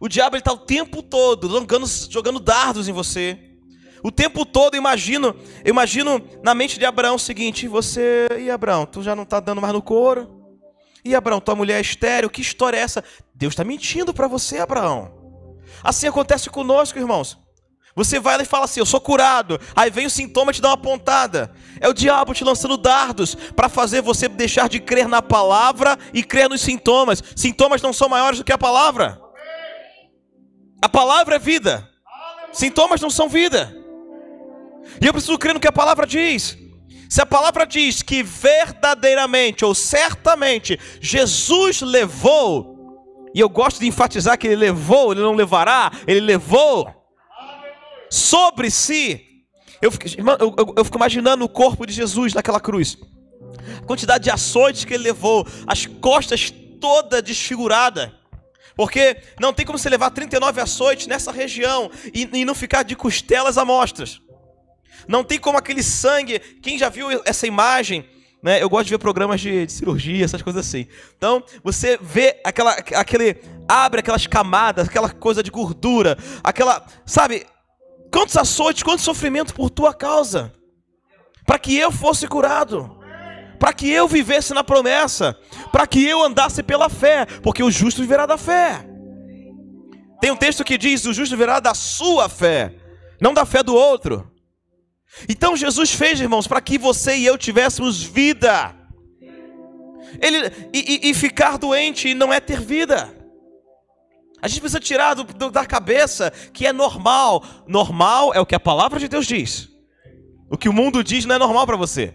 [0.00, 3.38] o diabo está o tempo todo jogando, jogando dardos em você.
[4.02, 9.02] O tempo todo, imagino, imagino na mente de Abraão o seguinte: você, e Abraão, tu
[9.02, 10.40] já não está dando mais no couro?
[11.04, 13.02] E Abraão, tua mulher é estéreo, que história é essa?
[13.34, 15.12] Deus está mentindo para você, Abraão.
[15.82, 17.38] Assim acontece conosco, irmãos.
[17.94, 19.58] Você vai lá e fala assim: Eu sou curado.
[19.74, 21.52] Aí vem o sintoma e te dá uma pontada.
[21.80, 26.22] É o diabo te lançando dardos para fazer você deixar de crer na palavra e
[26.22, 27.22] crer nos sintomas.
[27.34, 29.20] Sintomas não são maiores do que a palavra.
[30.82, 31.88] A palavra é vida.
[32.52, 33.76] Sintomas não são vida.
[35.00, 36.56] E eu preciso crer no que a palavra diz.
[37.08, 42.78] Se a palavra diz que verdadeiramente ou certamente Jesus levou,
[43.34, 46.88] e eu gosto de enfatizar que ele levou, ele não levará, ele levou
[48.08, 49.26] sobre si.
[49.82, 52.96] Eu fico, eu, eu, eu fico imaginando o corpo de Jesus naquela cruz.
[53.82, 58.14] A quantidade de açoites que ele levou, as costas toda desfigurada.
[58.76, 62.94] Porque não tem como você levar 39 açoites nessa região e, e não ficar de
[62.96, 64.20] costelas amostras.
[65.08, 66.38] Não tem como aquele sangue.
[66.38, 68.08] Quem já viu essa imagem?
[68.42, 68.62] Né?
[68.62, 70.86] Eu gosto de ver programas de, de, cirurgia, essas coisas assim.
[71.16, 73.36] Então, você vê aquela, aquele.
[73.68, 76.84] Abre aquelas camadas, aquela coisa de gordura, aquela.
[77.04, 77.46] Sabe?
[78.12, 80.52] Quantos açoites, quanto sofrimento por tua causa.
[81.46, 82.98] Para que eu fosse curado.
[83.58, 85.36] Para que eu vivesse na promessa.
[85.70, 87.26] Para que eu andasse pela fé.
[87.42, 88.90] Porque o justo viverá da fé.
[90.20, 92.74] Tem um texto que diz: o justo viverá da sua fé,
[93.20, 94.30] não da fé do outro.
[95.28, 98.74] Então Jesus fez, irmãos, para que você e eu tivéssemos vida.
[100.20, 103.14] Ele, e, e, e, ficar doente não é ter vida.
[104.42, 107.44] A gente precisa tirar do, do, da cabeça que é normal.
[107.66, 109.68] Normal é o que a palavra de Deus diz.
[110.50, 112.14] O que o mundo diz não é normal para você.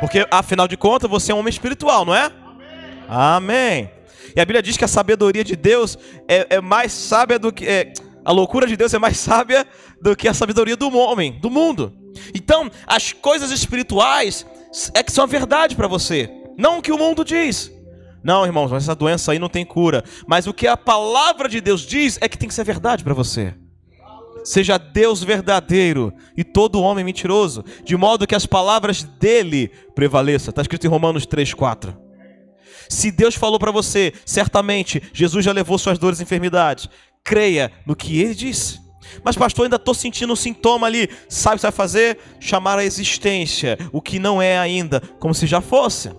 [0.00, 2.30] Porque, afinal de contas, você é um homem espiritual, não é?
[3.08, 3.90] Amém.
[4.36, 5.96] E a Bíblia diz que a sabedoria de Deus
[6.28, 7.66] é, é mais sábia do que.
[7.66, 7.92] É,
[8.24, 9.66] a loucura de Deus é mais sábia
[10.02, 12.03] do que a sabedoria do homem, do mundo.
[12.34, 14.46] Então, as coisas espirituais
[14.94, 17.72] é que são a verdade para você, não o que o mundo diz.
[18.22, 20.02] Não, irmãos, mas essa doença aí não tem cura.
[20.26, 23.12] Mas o que a palavra de Deus diz é que tem que ser verdade para
[23.12, 23.54] você.
[24.42, 30.50] Seja Deus verdadeiro e todo homem mentiroso, de modo que as palavras dele prevaleçam.
[30.50, 31.94] Está escrito em Romanos 3,4.
[32.88, 36.88] Se Deus falou para você, certamente Jesus já levou suas dores e enfermidades.
[37.22, 38.83] Creia no que ele disse.
[39.22, 41.08] Mas, pastor, ainda estou sentindo um sintoma ali.
[41.28, 42.18] Sabe o que você vai fazer?
[42.40, 46.10] Chamar a existência, o que não é ainda, como se já fosse.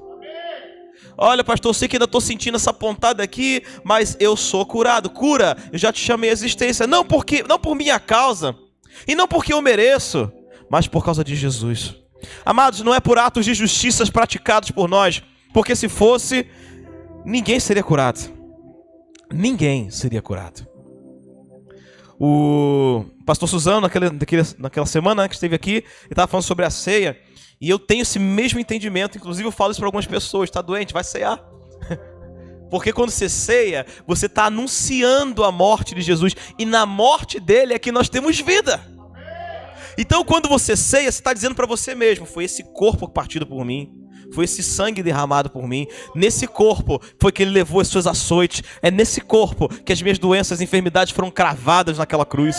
[1.18, 5.10] Olha, pastor, eu sei que ainda estou sentindo essa pontada aqui, mas eu sou curado.
[5.10, 6.86] Cura, eu já te chamei a existência.
[6.86, 8.56] Não porque, não por minha causa,
[9.08, 10.32] e não porque eu mereço,
[10.70, 11.96] mas por causa de Jesus.
[12.46, 15.24] Amados, não é por atos de justiça praticados por nós,
[15.54, 16.48] porque se fosse,
[17.26, 18.20] ninguém seria curado.
[19.32, 20.68] Ninguém seria curado.
[22.20, 24.10] O pastor Suzano, naquele,
[24.58, 27.20] naquela semana né, que esteve aqui, ele estava falando sobre a ceia.
[27.60, 30.94] E eu tenho esse mesmo entendimento, inclusive eu falo isso para algumas pessoas: está doente,
[30.94, 31.44] vai cear.
[32.70, 36.36] Porque quando você ceia, você está anunciando a morte de Jesus.
[36.58, 38.82] E na morte dele é que nós temos vida.
[39.98, 43.64] Então, quando você ceia, você está dizendo para você mesmo: foi esse corpo partido por
[43.64, 43.94] mim,
[44.36, 45.88] foi esse sangue derramado por mim.
[46.14, 48.62] Nesse corpo foi que ele levou as suas açoites.
[48.82, 52.58] É nesse corpo que as minhas doenças e enfermidades foram cravadas naquela cruz.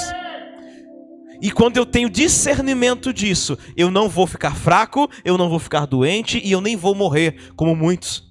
[1.42, 5.84] E quando eu tenho discernimento disso, eu não vou ficar fraco, eu não vou ficar
[5.84, 8.24] doente e eu nem vou morrer, como muitos.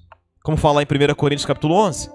[0.43, 2.09] Como fala em 1 Coríntios capítulo 11.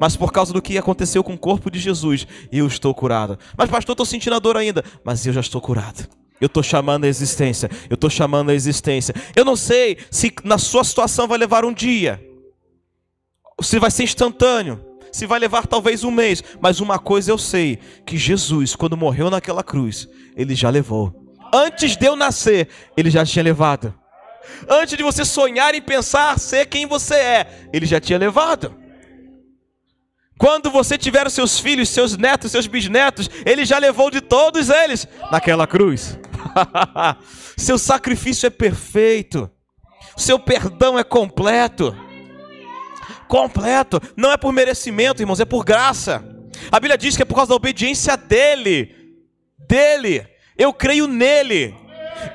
[0.00, 3.38] Mas por causa do que aconteceu com o corpo de Jesus, eu estou curado.
[3.56, 4.84] Mas pastor, estou sentindo a dor ainda.
[5.04, 6.21] Mas eu já estou curado.
[6.42, 7.70] Eu estou chamando a existência.
[7.88, 9.14] Eu estou chamando a existência.
[9.36, 12.20] Eu não sei se na sua situação vai levar um dia.
[13.60, 14.84] Se vai ser instantâneo.
[15.12, 16.42] Se vai levar talvez um mês.
[16.60, 21.14] Mas uma coisa eu sei: que Jesus, quando morreu naquela cruz, ele já levou.
[21.54, 23.94] Antes de eu nascer, ele já tinha levado.
[24.68, 28.74] Antes de você sonhar em pensar ser quem você é, ele já tinha levado.
[30.36, 34.70] Quando você tiver os seus filhos, seus netos, seus bisnetos, ele já levou de todos
[34.70, 36.18] eles naquela cruz.
[37.56, 39.50] seu sacrifício é perfeito.
[40.16, 41.96] Seu perdão é completo.
[43.28, 44.00] Completo.
[44.16, 46.24] Não é por merecimento, irmãos, é por graça.
[46.70, 48.94] A Bíblia diz que é por causa da obediência dele.
[49.68, 50.26] Dele.
[50.56, 51.74] Eu creio nele.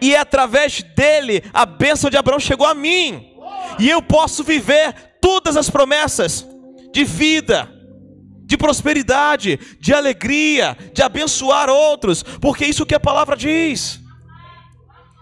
[0.01, 3.35] E é através dele a bênção de Abraão chegou a mim.
[3.79, 6.45] E eu posso viver todas as promessas
[6.91, 7.76] de vida
[8.47, 13.99] de prosperidade, de alegria, de abençoar outros, porque é isso que a palavra diz.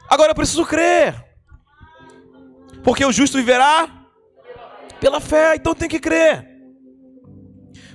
[0.07, 1.25] Agora eu preciso crer,
[2.83, 3.89] porque o justo viverá
[4.99, 6.47] pela fé, então tem que crer.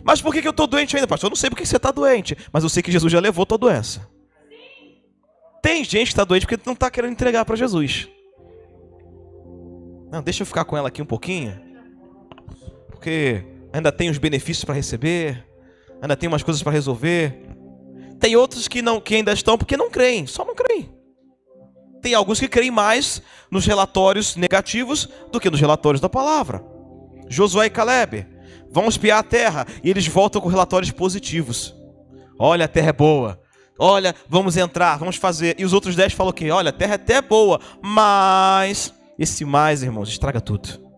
[0.02, 1.28] Mas por que, eu estou doente ainda, pastor?
[1.28, 3.58] Eu não sei porque você está doente, mas eu sei que Jesus já levou tua
[3.58, 4.10] doença.
[5.62, 8.08] Tem gente que está doente porque não está querendo entregar para Jesus.
[10.10, 11.60] Não, deixa eu ficar com ela aqui um pouquinho,
[12.88, 15.46] porque ainda tem os benefícios para receber,
[16.00, 17.34] ainda tem umas coisas para resolver.
[18.18, 20.90] Tem outros que não que ainda estão porque não creem, só não creem.
[22.02, 26.64] Tem alguns que creem mais nos relatórios negativos do que nos relatórios da palavra.
[27.28, 28.26] Josué e Caleb
[28.70, 31.74] vão espiar a terra e eles voltam com relatórios positivos.
[32.38, 33.40] Olha, a terra é boa.
[33.78, 35.56] Olha, vamos entrar, vamos fazer.
[35.58, 39.82] E os outros dez falam que, olha, a terra é até boa, mas esse mais,
[39.82, 40.89] irmãos, estraga tudo.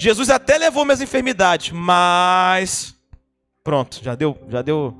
[0.00, 2.94] Jesus até levou minhas enfermidades, mas
[3.62, 4.96] pronto, já deu, já deu,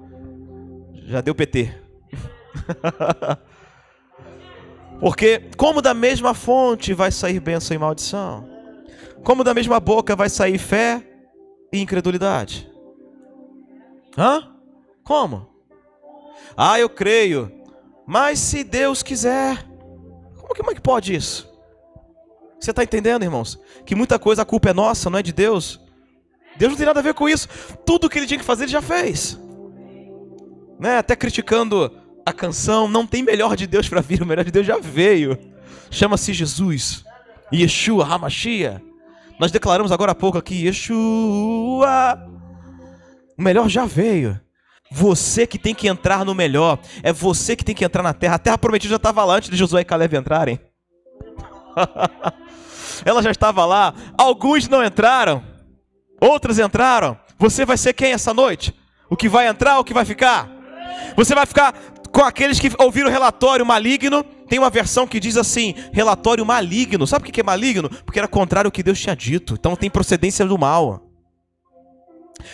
[1.06, 1.74] já deu PT.
[5.00, 8.46] Porque como da mesma fonte vai sair bênção e maldição?
[9.24, 11.02] Como da mesma boca vai sair fé
[11.72, 12.70] e incredulidade?
[14.18, 14.54] Hã?
[15.02, 15.48] Como?
[16.54, 17.50] Ah, eu creio.
[18.06, 19.66] Mas se Deus quiser,
[20.36, 21.49] como que, como é que pode isso?
[22.60, 23.58] Você está entendendo, irmãos?
[23.86, 25.80] Que muita coisa a culpa é nossa, não é de Deus.
[26.56, 27.48] Deus não tem nada a ver com isso.
[27.86, 29.40] Tudo que ele tinha que fazer, ele já fez.
[30.78, 30.98] Né?
[30.98, 31.90] Até criticando
[32.24, 35.38] a canção, não tem melhor de Deus para vir, o melhor de Deus já veio.
[35.90, 37.02] Chama-se Jesus.
[37.52, 38.82] Yeshua, Hamashia.
[39.38, 42.18] Nós declaramos agora há pouco aqui, Yeshua.
[43.38, 44.38] O melhor já veio.
[44.92, 46.78] Você que tem que entrar no melhor.
[47.02, 48.34] É você que tem que entrar na terra.
[48.34, 50.60] A terra prometida já estava lá antes de Josué e Caleb entrarem.
[53.04, 53.94] Ela já estava lá.
[54.16, 55.42] Alguns não entraram.
[56.20, 57.18] Outros entraram.
[57.38, 58.74] Você vai ser quem essa noite?
[59.08, 60.48] O que vai entrar ou o que vai ficar?
[61.16, 61.74] Você vai ficar
[62.12, 64.22] com aqueles que ouviram o relatório maligno.
[64.22, 67.06] Tem uma versão que diz assim: relatório maligno.
[67.06, 67.88] Sabe o que é maligno?
[68.04, 69.54] Porque era contrário ao que Deus tinha dito.
[69.54, 71.06] Então tem procedência do mal.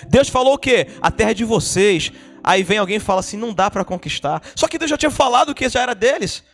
[0.09, 0.89] Deus falou o quê?
[1.01, 2.13] A terra é de vocês.
[2.43, 4.43] Aí vem alguém e fala assim: não dá para conquistar.
[4.55, 6.45] Só que Deus já tinha falado que já era deles.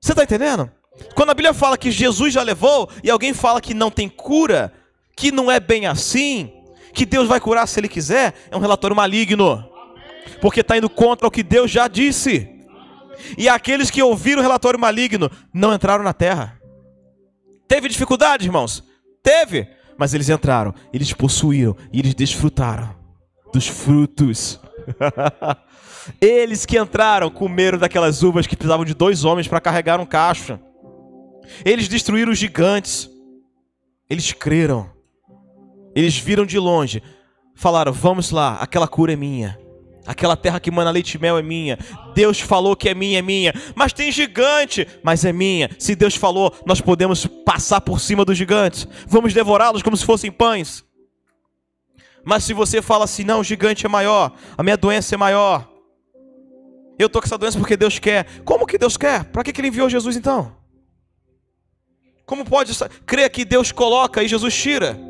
[0.00, 0.70] Você está entendendo?
[1.14, 4.72] Quando a Bíblia fala que Jesus já levou e alguém fala que não tem cura,
[5.16, 6.52] que não é bem assim,
[6.92, 9.68] que Deus vai curar se Ele quiser, é um relatório maligno,
[10.40, 12.48] porque está indo contra o que Deus já disse.
[13.36, 16.58] E aqueles que ouviram o relatório maligno não entraram na terra.
[17.66, 18.84] Teve dificuldade, irmãos?
[19.22, 22.94] Teve, mas eles entraram, eles possuíram e eles desfrutaram
[23.52, 24.60] dos frutos.
[26.20, 30.58] eles que entraram comeram daquelas uvas que precisavam de dois homens para carregar um cacho.
[31.64, 33.10] Eles destruíram os gigantes.
[34.08, 34.90] Eles creram.
[35.94, 37.02] Eles viram de longe.
[37.54, 39.58] Falaram: Vamos lá, aquela cura é minha.
[40.06, 41.78] Aquela terra que mana leite e mel é minha.
[42.14, 43.52] Deus falou que é minha, é minha.
[43.74, 45.68] Mas tem gigante, mas é minha.
[45.78, 48.88] Se Deus falou, nós podemos passar por cima dos gigantes.
[49.06, 50.82] Vamos devorá-los como se fossem pães.
[52.24, 55.68] Mas se você fala assim, não, o gigante é maior, a minha doença é maior.
[56.98, 58.26] Eu estou com essa doença porque Deus quer.
[58.46, 59.24] Como que Deus quer?
[59.24, 60.57] Para que, que ele enviou Jesus então?
[62.28, 62.76] Como pode
[63.06, 65.00] crer que Deus coloca e Jesus tira?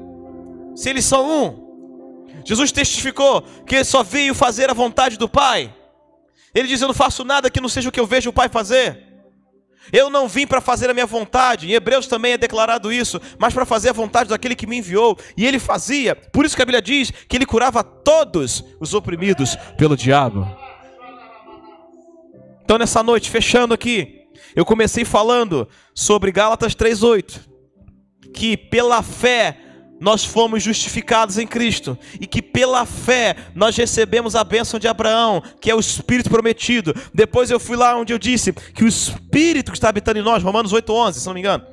[0.76, 2.42] Se eles são um.
[2.44, 5.74] Jesus testificou que ele só veio fazer a vontade do Pai.
[6.54, 8.48] Ele diz: Eu não faço nada que não seja o que eu vejo o Pai
[8.48, 9.04] fazer.
[9.92, 13.52] Eu não vim para fazer a minha vontade, em Hebreus também é declarado isso, mas
[13.52, 16.66] para fazer a vontade daquele que me enviou, e ele fazia, por isso que a
[16.66, 20.46] Bíblia diz que ele curava todos os oprimidos pelo diabo.
[22.62, 24.17] Então, nessa noite, fechando aqui,
[24.54, 27.40] eu comecei falando sobre Gálatas 3,8,
[28.32, 29.58] que pela fé
[30.00, 35.42] nós fomos justificados em Cristo e que pela fé nós recebemos a bênção de Abraão,
[35.60, 36.94] que é o Espírito prometido.
[37.12, 40.42] Depois eu fui lá onde eu disse que o Espírito que está habitando em nós,
[40.42, 41.64] Romanos 8:11, se não me engano,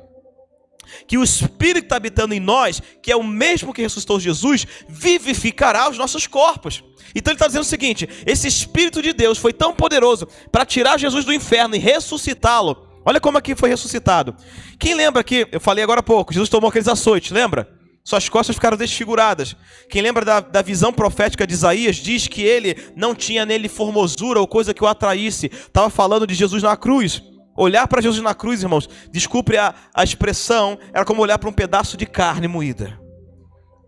[1.06, 5.88] que o Espírito está habitando em nós, que é o mesmo que ressuscitou Jesus, vivificará
[5.90, 6.82] os nossos corpos.
[7.14, 10.98] Então ele está dizendo o seguinte: esse Espírito de Deus foi tão poderoso para tirar
[10.98, 12.86] Jesus do inferno e ressuscitá-lo.
[13.04, 14.34] Olha como aqui foi ressuscitado.
[14.78, 17.76] Quem lembra que, eu falei agora há pouco, Jesus tomou aqueles açoites, lembra?
[18.06, 19.56] Suas costas ficaram desfiguradas.
[19.88, 24.38] Quem lembra da, da visão profética de Isaías diz que ele não tinha nele formosura
[24.38, 25.46] ou coisa que o atraísse.
[25.46, 27.20] Estava falando de Jesus na cruz.
[27.56, 31.52] Olhar para Jesus na cruz, irmãos, desculpe a, a expressão, era como olhar para um
[31.52, 33.00] pedaço de carne moída.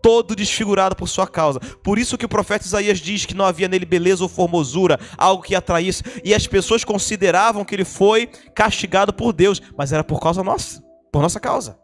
[0.01, 1.59] Todo desfigurado por sua causa.
[1.59, 5.43] Por isso que o profeta Isaías diz que não havia nele beleza ou formosura, algo
[5.43, 6.03] que atraísse.
[6.23, 10.81] E as pessoas consideravam que ele foi castigado por Deus, mas era por causa nossa,
[11.11, 11.77] por nossa causa.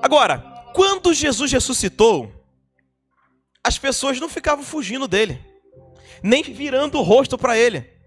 [0.00, 2.30] Agora, quando Jesus ressuscitou,
[3.64, 5.40] as pessoas não ficavam fugindo dele,
[6.22, 7.97] nem virando o rosto para ele.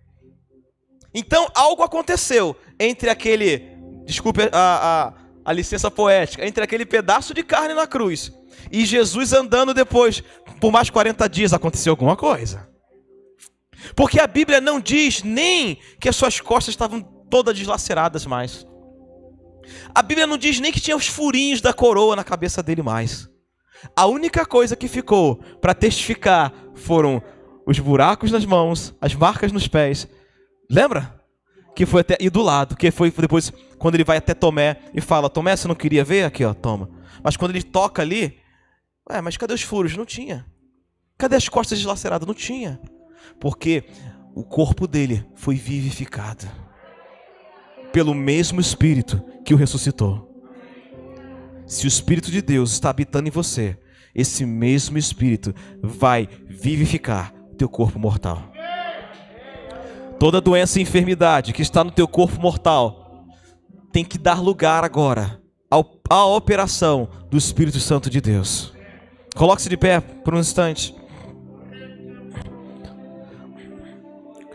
[1.14, 5.14] Então algo aconteceu entre aquele, desculpe a, a,
[5.46, 8.32] a, licença poética, entre aquele pedaço de carne na cruz
[8.72, 10.24] e Jesus andando depois
[10.60, 12.70] por mais 40 dias aconteceu alguma coisa.
[13.96, 18.66] Porque a Bíblia não diz nem que as suas costas estavam todas deslaceradas mais.
[19.94, 23.30] A Bíblia não diz nem que tinha os furinhos da coroa na cabeça dele mais.
[23.96, 27.22] A única coisa que ficou para testificar foram
[27.66, 30.08] os buracos nas mãos, as marcas nos pés.
[30.72, 31.22] Lembra?
[31.76, 35.02] Que foi até e do lado, que foi depois quando ele vai até Tomé e
[35.02, 36.90] fala: "Tomé, você não queria ver aqui, ó, toma".
[37.22, 38.40] Mas quando ele toca ali,
[39.10, 39.96] ué, mas cadê os furos?
[39.96, 40.46] Não tinha.
[41.18, 42.26] Cadê as costas deslaceradas?
[42.26, 42.80] Não tinha.
[43.40, 43.84] Porque
[44.34, 46.48] o corpo dele foi vivificado
[47.92, 50.30] pelo mesmo Espírito que o ressuscitou.
[51.68, 53.78] Se o Espírito de Deus está habitando em você,
[54.16, 58.51] esse mesmo Espírito vai vivificar teu corpo mortal.
[60.22, 63.26] Toda doença e enfermidade que está no teu corpo mortal
[63.92, 65.42] tem que dar lugar agora
[66.08, 68.72] à operação do Espírito Santo de Deus.
[69.36, 70.94] Coloque-se de pé por um instante.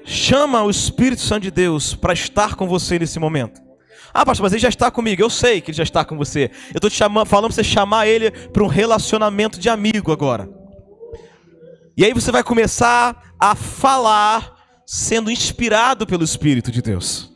[0.05, 3.61] Chama o Espírito Santo de Deus para estar com você nesse momento.
[4.15, 5.21] Ah, pastor, mas ele já está comigo.
[5.21, 6.49] Eu sei que ele já está com você.
[6.69, 10.49] Eu estou te chamando, falando para você chamar ele para um relacionamento de amigo agora.
[11.97, 14.56] E aí você vai começar a falar
[14.87, 17.35] sendo inspirado pelo Espírito de Deus.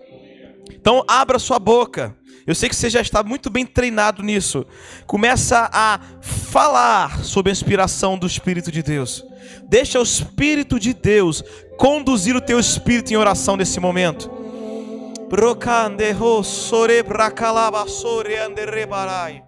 [0.70, 2.16] Então abra sua boca.
[2.46, 4.64] Eu sei que você já está muito bem treinado nisso.
[5.06, 9.24] Começa a falar sobre a inspiração do Espírito de Deus.
[9.68, 11.42] Deixa o Espírito de Deus
[11.76, 14.30] conduzir o teu espírito em oração nesse momento.
[15.28, 19.42] Brocande sore bracalaba sore anderebarai.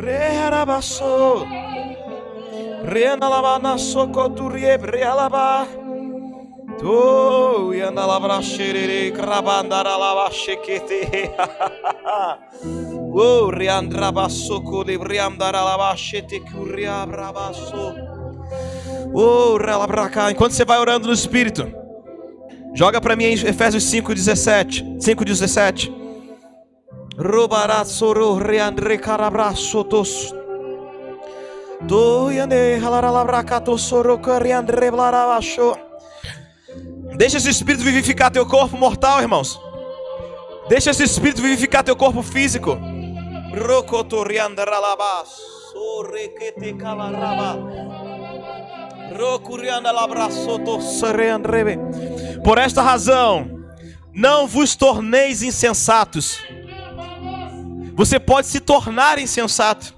[0.00, 1.46] Reharabasso.
[2.84, 5.66] Renalabana socoturie brealaba.
[6.78, 11.30] Tu yanalabra xerere crabandara lava xequete.
[13.12, 17.92] O reandrabasso colebriandara lava xete curiabrabasso.
[19.12, 20.30] O relabracá.
[20.30, 21.66] Enquanto você vai orando no Espírito,
[22.72, 24.96] joga para mim Efésios 5, 17.
[25.00, 25.99] 5, 17.
[27.16, 30.34] Rubarazuru reandre carabraçotos.
[31.82, 35.74] Doiane halaralabracato soroca reandre blarabasho.
[37.16, 39.60] Deixa esse espírito vivificar teu corpo mortal, irmãos.
[40.68, 42.78] Deixa esse espírito vivificar teu corpo físico.
[43.66, 45.28] Rokoto reandralabas.
[45.72, 47.58] Sorequete calarabas.
[52.44, 53.50] Por esta razão,
[54.14, 56.38] não vos torneis insensatos
[58.00, 59.94] você pode se tornar insensato.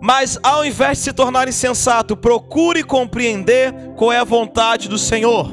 [0.00, 5.50] Mas ao invés de se tornar insensato, procure compreender qual é a vontade do Senhor.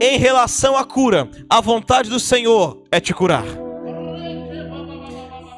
[0.00, 3.44] Em relação à cura, a vontade do Senhor é te curar.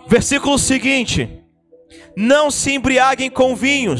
[0.08, 1.30] Versículo seguinte:
[2.16, 3.94] Não se embriaguem com vinho,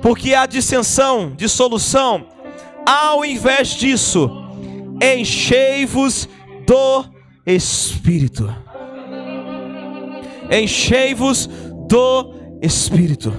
[0.00, 2.28] porque há dissensão, dissolução.
[2.86, 4.30] Ao invés disso,
[5.02, 6.28] enchei-vos
[6.64, 7.04] do
[7.44, 8.67] Espírito.
[10.50, 11.48] Enchei-vos
[11.88, 13.32] do Espírito.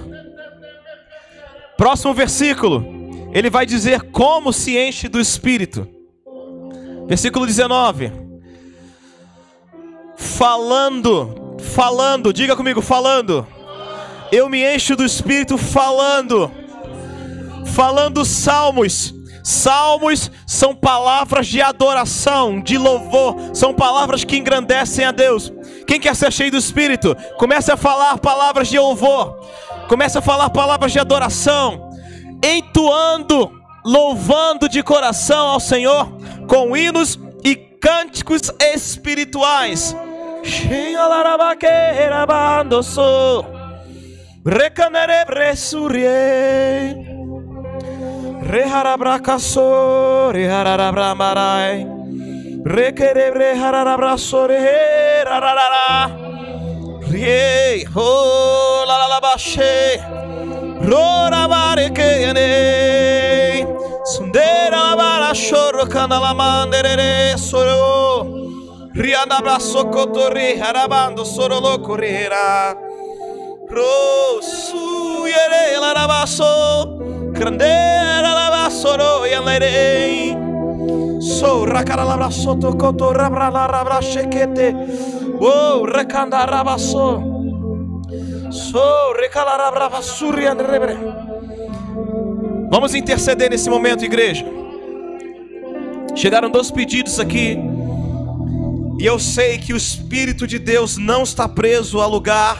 [1.76, 2.84] Próximo versículo,
[3.32, 5.88] ele vai dizer como se enche do Espírito.
[7.06, 8.12] Versículo 19.
[10.16, 13.46] Falando, falando, diga comigo, falando.
[14.30, 16.50] Eu me encho do Espírito falando,
[17.66, 19.14] falando salmos.
[19.42, 25.50] Salmos são palavras de adoração, de louvor, são palavras que engrandecem a Deus.
[25.90, 29.44] Quem quer ser cheio do Espírito, comece a falar palavras de louvor,
[29.88, 31.90] comece a falar palavras de adoração,
[32.44, 36.06] entoando, louvando de coração ao Senhor
[36.46, 39.96] com hinos e cânticos espirituais.
[44.46, 46.06] Recanere bresurie
[48.48, 49.60] Reharabracaso
[52.64, 56.10] Reharabrambarai Requerebre hararabrasore Rararara
[57.10, 59.98] Rie Ho la la la bashe
[60.82, 62.44] Rora barekeyane
[64.04, 68.24] Sundera bara shoro kanala manderere soro.
[68.94, 72.74] Rianda braso kotori harabando soro lo correra
[73.68, 76.98] Rosu yere la rabaso
[77.32, 80.36] Grandera la basoro yalerei
[81.38, 84.74] So rakara la braso to koto rabra la rabra shekete
[85.40, 87.08] Oh rekanda rabaso
[88.52, 90.96] So rekala rabra basuri andrebre
[92.70, 94.46] Vamos interceder nesse momento, igreja.
[96.14, 97.58] Chegaram dois pedidos aqui.
[98.96, 102.56] E eu sei que o Espírito de Deus não está preso a lugar,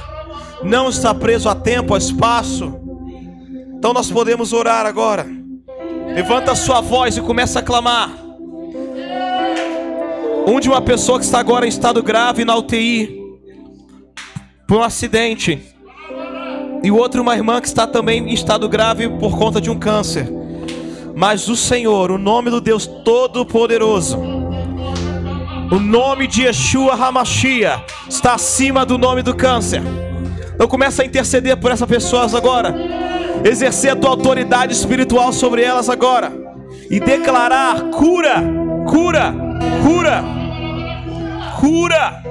[0.64, 2.74] não está preso a tempo, a espaço.
[3.78, 5.24] Então nós podemos orar agora.
[6.12, 8.29] Levanta a sua voz e começa a clamar.
[10.46, 13.20] Um de uma pessoa que está agora em estado grave na UTI
[14.66, 15.60] por um acidente.
[16.82, 19.78] E o outro uma irmã que está também em estado grave por conta de um
[19.78, 20.28] câncer.
[21.14, 24.18] Mas o Senhor, o nome do Deus Todo-Poderoso,
[25.70, 29.82] o nome de Yeshua Hamashia está acima do nome do câncer.
[30.54, 32.74] Então começa a interceder por essas pessoas agora.
[33.44, 36.32] Exercer a tua autoridade espiritual sobre elas agora.
[36.90, 38.42] E declarar cura,
[38.88, 39.49] cura,
[39.82, 40.24] cura,
[41.60, 42.22] cura.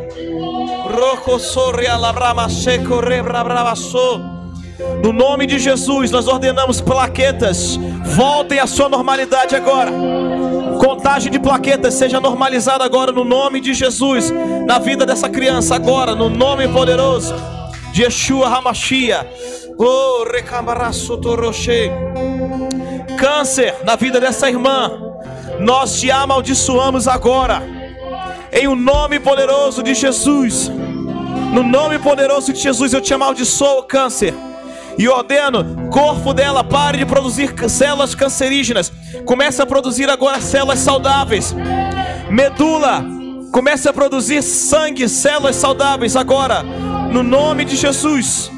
[5.04, 7.78] No nome de Jesus, nós ordenamos plaquetas,
[8.16, 9.92] voltem à sua normalidade agora.
[10.80, 14.32] Contagem de plaquetas seja normalizada agora no nome de Jesus,
[14.66, 17.36] na vida dessa criança agora, no nome poderoso
[17.92, 19.28] de Yeshua Hamashia.
[19.78, 20.26] Oh.
[23.18, 25.09] Câncer na vida dessa irmã,
[25.60, 27.62] nós te amaldiçoamos agora,
[28.52, 30.70] em o nome poderoso de Jesus.
[31.54, 34.34] No nome poderoso de Jesus, eu te amaldiçoo, câncer.
[34.98, 38.92] E ordeno, corpo dela, pare de produzir células cancerígenas.
[39.26, 41.56] Comece a produzir agora células saudáveis.
[42.30, 43.04] Medula,
[43.52, 46.64] comece a produzir sangue, células saudáveis agora.
[47.12, 48.52] No nome de Jesus.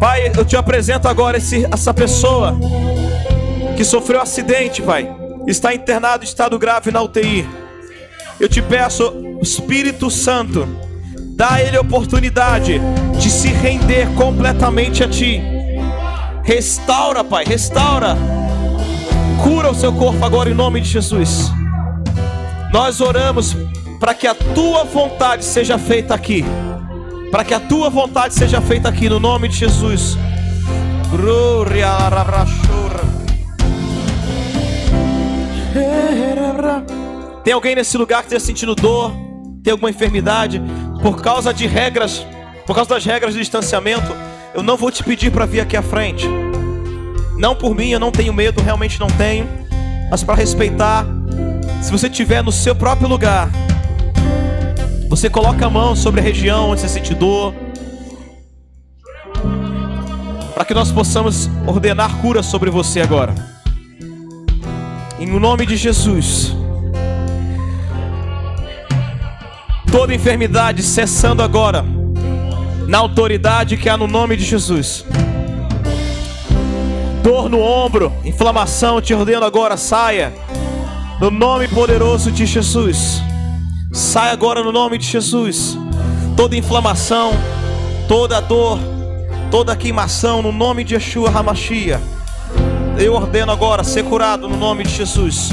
[0.00, 2.58] Pai, eu te apresento agora esse, essa pessoa
[3.76, 5.10] que sofreu um acidente, Pai,
[5.46, 7.48] está internado em estado grave na UTI.
[8.38, 10.66] Eu te peço, Espírito Santo,
[11.36, 12.80] dá a ele a oportunidade
[13.18, 15.42] de se render completamente a Ti.
[16.42, 18.16] Restaura, Pai, restaura.
[19.42, 21.50] Cura o seu corpo agora em nome de Jesus.
[22.72, 23.54] Nós oramos
[23.98, 26.44] para que a Tua vontade seja feita aqui.
[27.30, 30.18] Para que a Tua vontade seja feita aqui no nome de Jesus.
[37.44, 39.12] Tem alguém nesse lugar que esteja sentindo dor,
[39.62, 40.60] tem alguma enfermidade,
[41.02, 42.26] por causa de regras,
[42.66, 44.12] por causa das regras de distanciamento,
[44.54, 46.28] eu não vou te pedir para vir aqui à frente.
[47.36, 49.48] Não por mim, eu não tenho medo, realmente não tenho,
[50.10, 51.06] mas para respeitar,
[51.80, 53.48] se você estiver no seu próprio lugar,
[55.10, 57.52] você coloca a mão sobre a região onde você sente dor,
[60.54, 63.34] para que nós possamos ordenar cura sobre você agora.
[65.18, 66.54] Em nome de Jesus.
[69.90, 71.84] Toda enfermidade cessando agora.
[72.86, 75.04] Na autoridade que há no nome de Jesus.
[77.20, 80.32] Dor no ombro, inflamação, te ordeno agora, saia.
[81.20, 83.20] No nome poderoso de Jesus.
[83.92, 85.76] Saia agora no nome de Jesus.
[86.36, 87.32] Toda inflamação,
[88.06, 88.78] toda dor,
[89.50, 92.00] toda queimação no nome de Yeshua Hamashia.
[92.96, 95.50] Eu ordeno agora ser curado no nome de Jesus.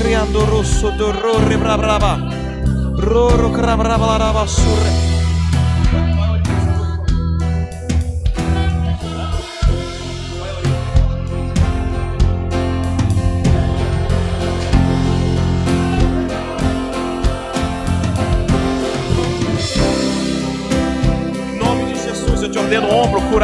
[0.00, 1.12] Criando do
[1.56, 2.18] brabraba.
[3.00, 3.50] Roro
[4.46, 5.13] surre.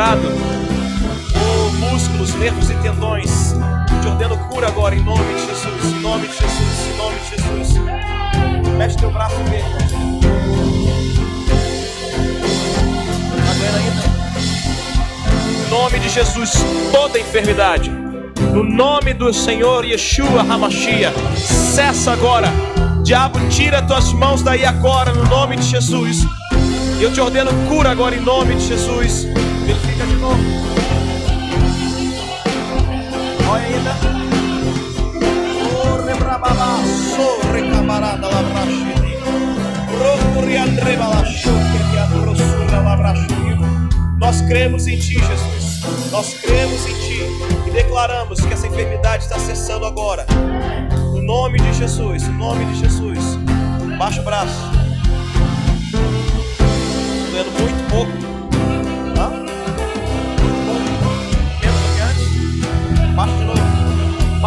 [0.00, 0.32] Curado.
[1.36, 3.54] Oh, músculos, nervos e tendões.
[4.00, 5.84] Te ordeno cura agora em nome de Jesus.
[5.84, 6.88] Em nome de Jesus.
[6.88, 7.82] Em nome de Jesus.
[8.78, 9.68] Mexe teu braço verde.
[13.36, 14.02] Tá ainda?
[15.66, 16.52] Em nome de Jesus,
[16.90, 17.90] toda enfermidade.
[18.54, 22.48] No nome do Senhor Yeshua Hamashia, cessa agora.
[23.04, 26.24] Diabo, tira tuas mãos daí agora, no nome de Jesus.
[26.98, 29.29] Eu te ordeno cura agora em nome de Jesus.
[33.70, 33.94] Olha ainda.
[35.72, 36.82] Oh, rebrababa,
[37.14, 38.94] sorre, camarada, labrachini.
[39.96, 43.58] Procure andre balachoque, que atrossura, labrachini.
[44.18, 46.10] Nós cremos em Ti, Jesus.
[46.10, 47.22] Nós cremos em Ti
[47.66, 50.26] e declaramos que essa enfermidade está cessando agora.
[51.14, 53.38] No nome de Jesus, no nome de Jesus.
[53.98, 54.70] Baixa o braço.
[57.30, 58.29] Doendo muito pouco.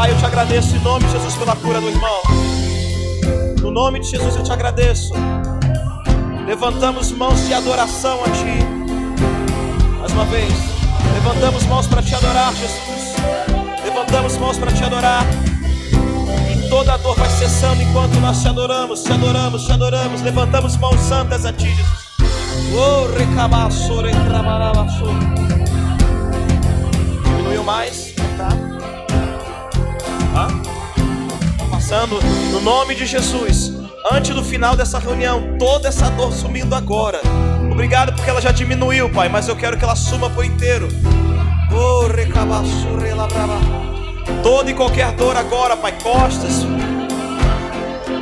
[0.04, 2.22] Pai, eu te agradeço em nome de Jesus pela cura do irmão.
[3.62, 5.14] No nome de Jesus eu te agradeço.
[6.45, 8.66] Levantamos mãos de adoração a Ti.
[10.01, 10.54] Mais uma vez.
[11.14, 13.16] Levantamos mãos para te adorar, Jesus.
[13.82, 15.26] Levantamos mãos para te adorar.
[16.51, 20.22] E toda a dor vai cessando enquanto nós te adoramos, te adoramos, te adoramos.
[20.22, 22.04] Levantamos mãos santas a Ti, Jesus.
[22.76, 23.08] Oh.
[27.38, 28.14] Diminuiu mais?
[28.38, 28.72] Tá?
[32.52, 33.72] No nome de Jesus.
[34.12, 37.22] Antes do final dessa reunião, toda essa dor sumindo agora.
[37.72, 40.88] Obrigado porque ela já diminuiu, Pai, mas eu quero que ela suma por inteiro.
[44.41, 46.66] Toda e qualquer dor agora, Pai, costas,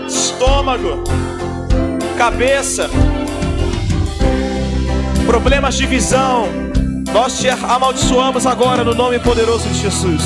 [0.06, 1.02] estômago,
[2.18, 2.90] cabeça,
[5.26, 6.46] problemas de visão,
[7.14, 10.24] nós te amaldiçoamos agora no nome poderoso de Jesus.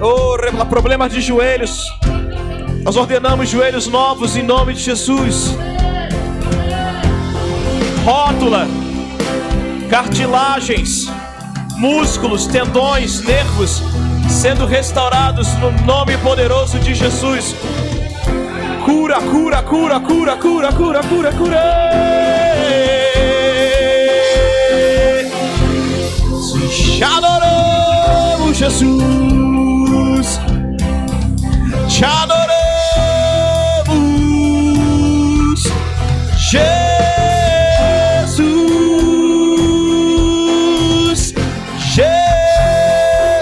[0.00, 1.86] Oh, problemas de joelhos,
[2.82, 5.56] nós ordenamos joelhos novos em nome de Jesus.
[8.04, 8.66] Rótula,
[9.88, 11.06] cartilagens,
[11.76, 13.82] músculos, tendões, nervos
[14.28, 17.54] sendo restaurados no nome poderoso de Jesus.
[18.84, 22.45] Cura, cura, cura, cura, cura, cura, cura, cura.
[28.58, 30.40] Jesus.
[31.88, 32.46] Te adoramos,
[36.36, 36.94] Jesus.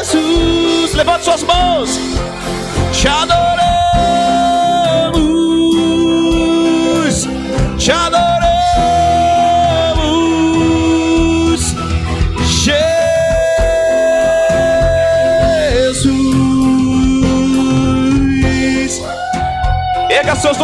[0.03, 0.95] Jesus.
[0.95, 2.01] Levante suas mãos.
[3.01, 3.34] Te adoramos,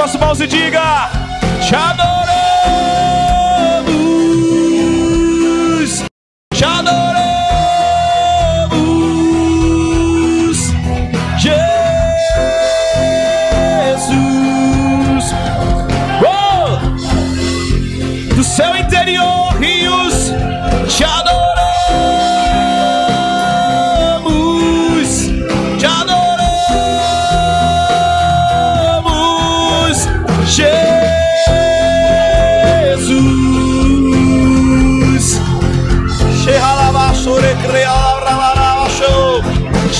[0.01, 1.11] suas mãos e diga:
[1.61, 2.20] Te adoramos,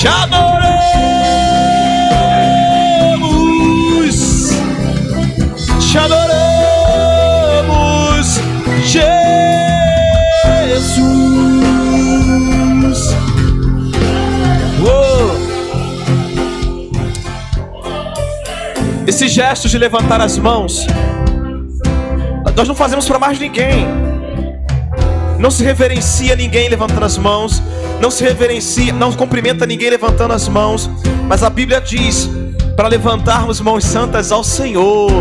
[0.07, 0.89] Adoramos,
[5.79, 6.41] te adoramos,
[8.83, 9.21] Jesus.
[14.83, 15.35] Oh.
[19.05, 20.87] Esse gesto de levantar as mãos,
[22.55, 23.85] nós não fazemos para mais ninguém.
[25.37, 27.61] Não se reverencia ninguém levantando as mãos.
[28.01, 30.89] Não se reverencia, não cumprimenta ninguém levantando as mãos.
[31.27, 32.27] Mas a Bíblia diz
[32.75, 35.11] para levantarmos mãos santas ao Senhor.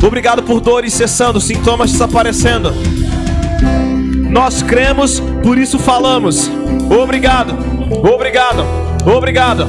[0.00, 2.72] Obrigado por dores cessando, sintomas desaparecendo.
[4.30, 6.48] Nós cremos, por isso falamos.
[7.02, 7.52] Obrigado,
[8.14, 8.64] obrigado,
[9.04, 9.66] obrigado.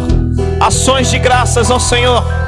[0.60, 2.43] Ações de graças ao Senhor.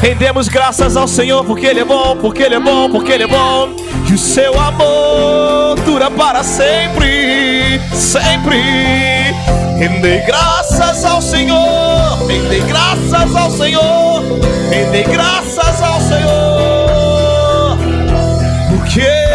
[0.00, 3.26] Rendemos graças ao Senhor porque Ele é bom, porque Ele é bom, porque Ele é
[3.26, 3.68] bom.
[4.08, 8.60] E o seu amor dura para sempre, sempre.
[9.78, 14.22] Rendei graças ao Senhor, rendei graças ao Senhor,
[14.70, 17.78] rendei graças ao Senhor,
[18.68, 19.29] porque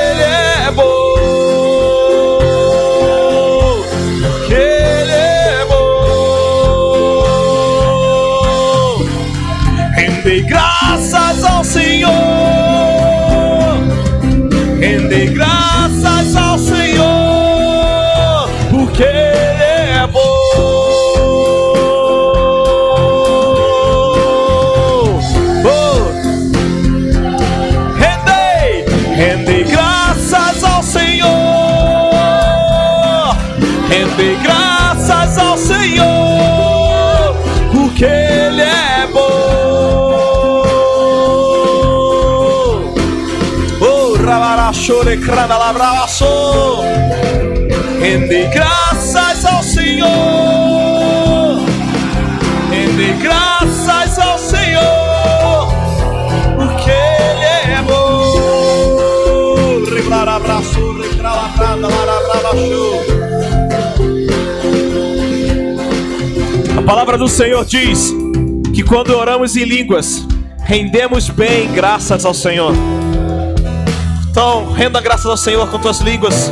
[45.16, 46.82] rabarachore, crandalabraço.
[48.00, 50.10] Rendei graças ao Senhor.
[52.70, 55.74] Rendei graças ao Senhor,
[56.56, 58.36] porque Ele é bom.
[59.94, 63.16] Reblarabraço, recralabranda, larabrabaxo.
[66.78, 68.14] A palavra do Senhor diz
[68.74, 70.26] que quando oramos em línguas,
[70.60, 72.74] rendemos bem graças ao Senhor.
[74.36, 76.52] Então, renda graças ao Senhor com tuas línguas.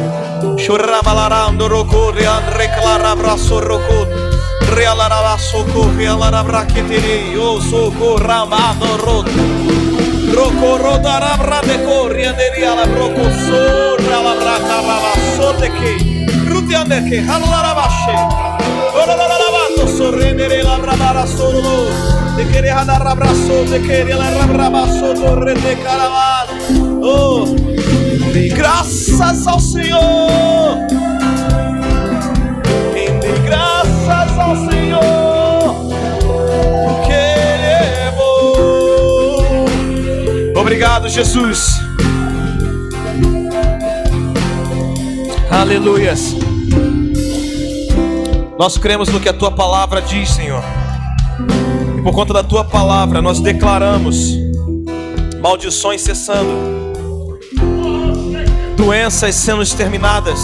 [22.38, 26.34] De querer hadarabraço, de querer la rabrabaço, torre de caravan.
[27.06, 27.73] Oh,
[28.54, 30.78] graças ao Senhor.
[32.94, 35.76] Rende graças ao Senhor.
[36.86, 39.66] Porque Ele é bom.
[40.60, 41.80] Obrigado, Jesus.
[45.50, 46.36] Aleluias.
[48.58, 50.64] Nós cremos no que a tua palavra diz, Senhor.
[51.98, 54.38] E por conta da tua palavra, nós declaramos
[55.42, 56.83] maldições cessando
[58.76, 60.40] doenças sendo exterminadas,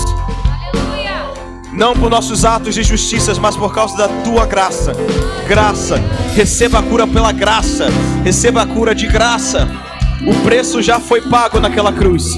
[1.72, 4.94] não por nossos atos de justiça, mas por causa da tua graça.
[5.48, 6.02] Graça,
[6.36, 7.88] receba a cura pela graça,
[8.24, 9.68] receba a cura de graça.
[10.28, 12.38] O preço já foi pago naquela cruz.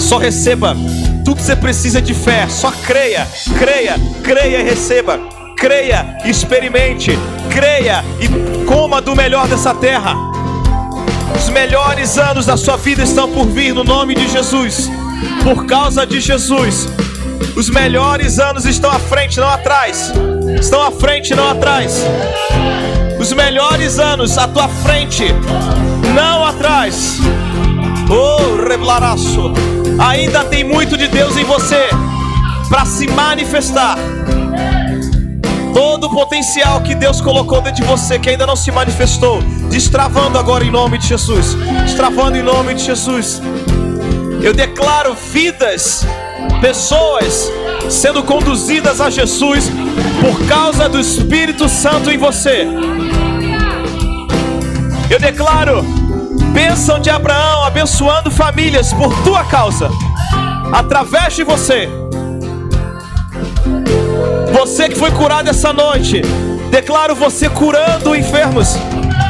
[0.00, 0.76] Só receba.
[1.24, 2.48] Tudo que você precisa de fé.
[2.48, 3.26] Só creia,
[3.56, 3.94] creia,
[4.24, 5.20] creia e receba.
[5.56, 7.12] Creia, experimente,
[7.50, 10.16] creia e coma do melhor dessa terra.
[11.36, 14.90] Os melhores anos da sua vida estão por vir no nome de Jesus.
[15.42, 16.88] Por causa de Jesus.
[17.56, 20.12] Os melhores anos estão à frente, não atrás.
[20.60, 22.04] Estão à frente, não atrás.
[23.18, 25.24] Os melhores anos à tua frente,
[26.14, 27.18] não atrás.
[28.08, 29.52] Oh, reblaraço.
[29.98, 31.88] Ainda tem muito de Deus em você
[32.68, 33.96] para se manifestar.
[35.74, 40.38] Todo o potencial que Deus colocou dentro de você, que ainda não se manifestou, destravando
[40.38, 41.54] agora em nome de Jesus.
[41.84, 43.40] Destravando em nome de Jesus.
[44.42, 46.06] Eu declaro vidas,
[46.60, 47.50] pessoas
[47.90, 49.70] sendo conduzidas a Jesus
[50.20, 52.66] por causa do Espírito Santo em você.
[55.10, 55.82] Eu declaro
[56.52, 59.90] bênção de Abraão abençoando famílias por tua causa,
[60.72, 61.88] através de você.
[64.52, 66.22] Você que foi curado essa noite,
[66.70, 68.76] declaro você curando enfermos,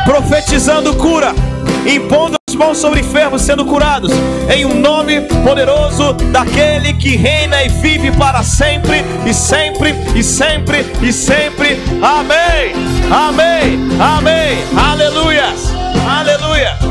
[0.04, 1.34] profetizando cura,
[1.86, 4.12] impondo mãos sobre enfermos sendo curados,
[4.54, 10.84] em um nome poderoso daquele que reina e vive para sempre, e sempre, e sempre,
[11.00, 11.80] e sempre.
[12.02, 12.74] Amém,
[13.10, 15.54] amém, amém, aleluia,
[16.06, 16.89] aleluia.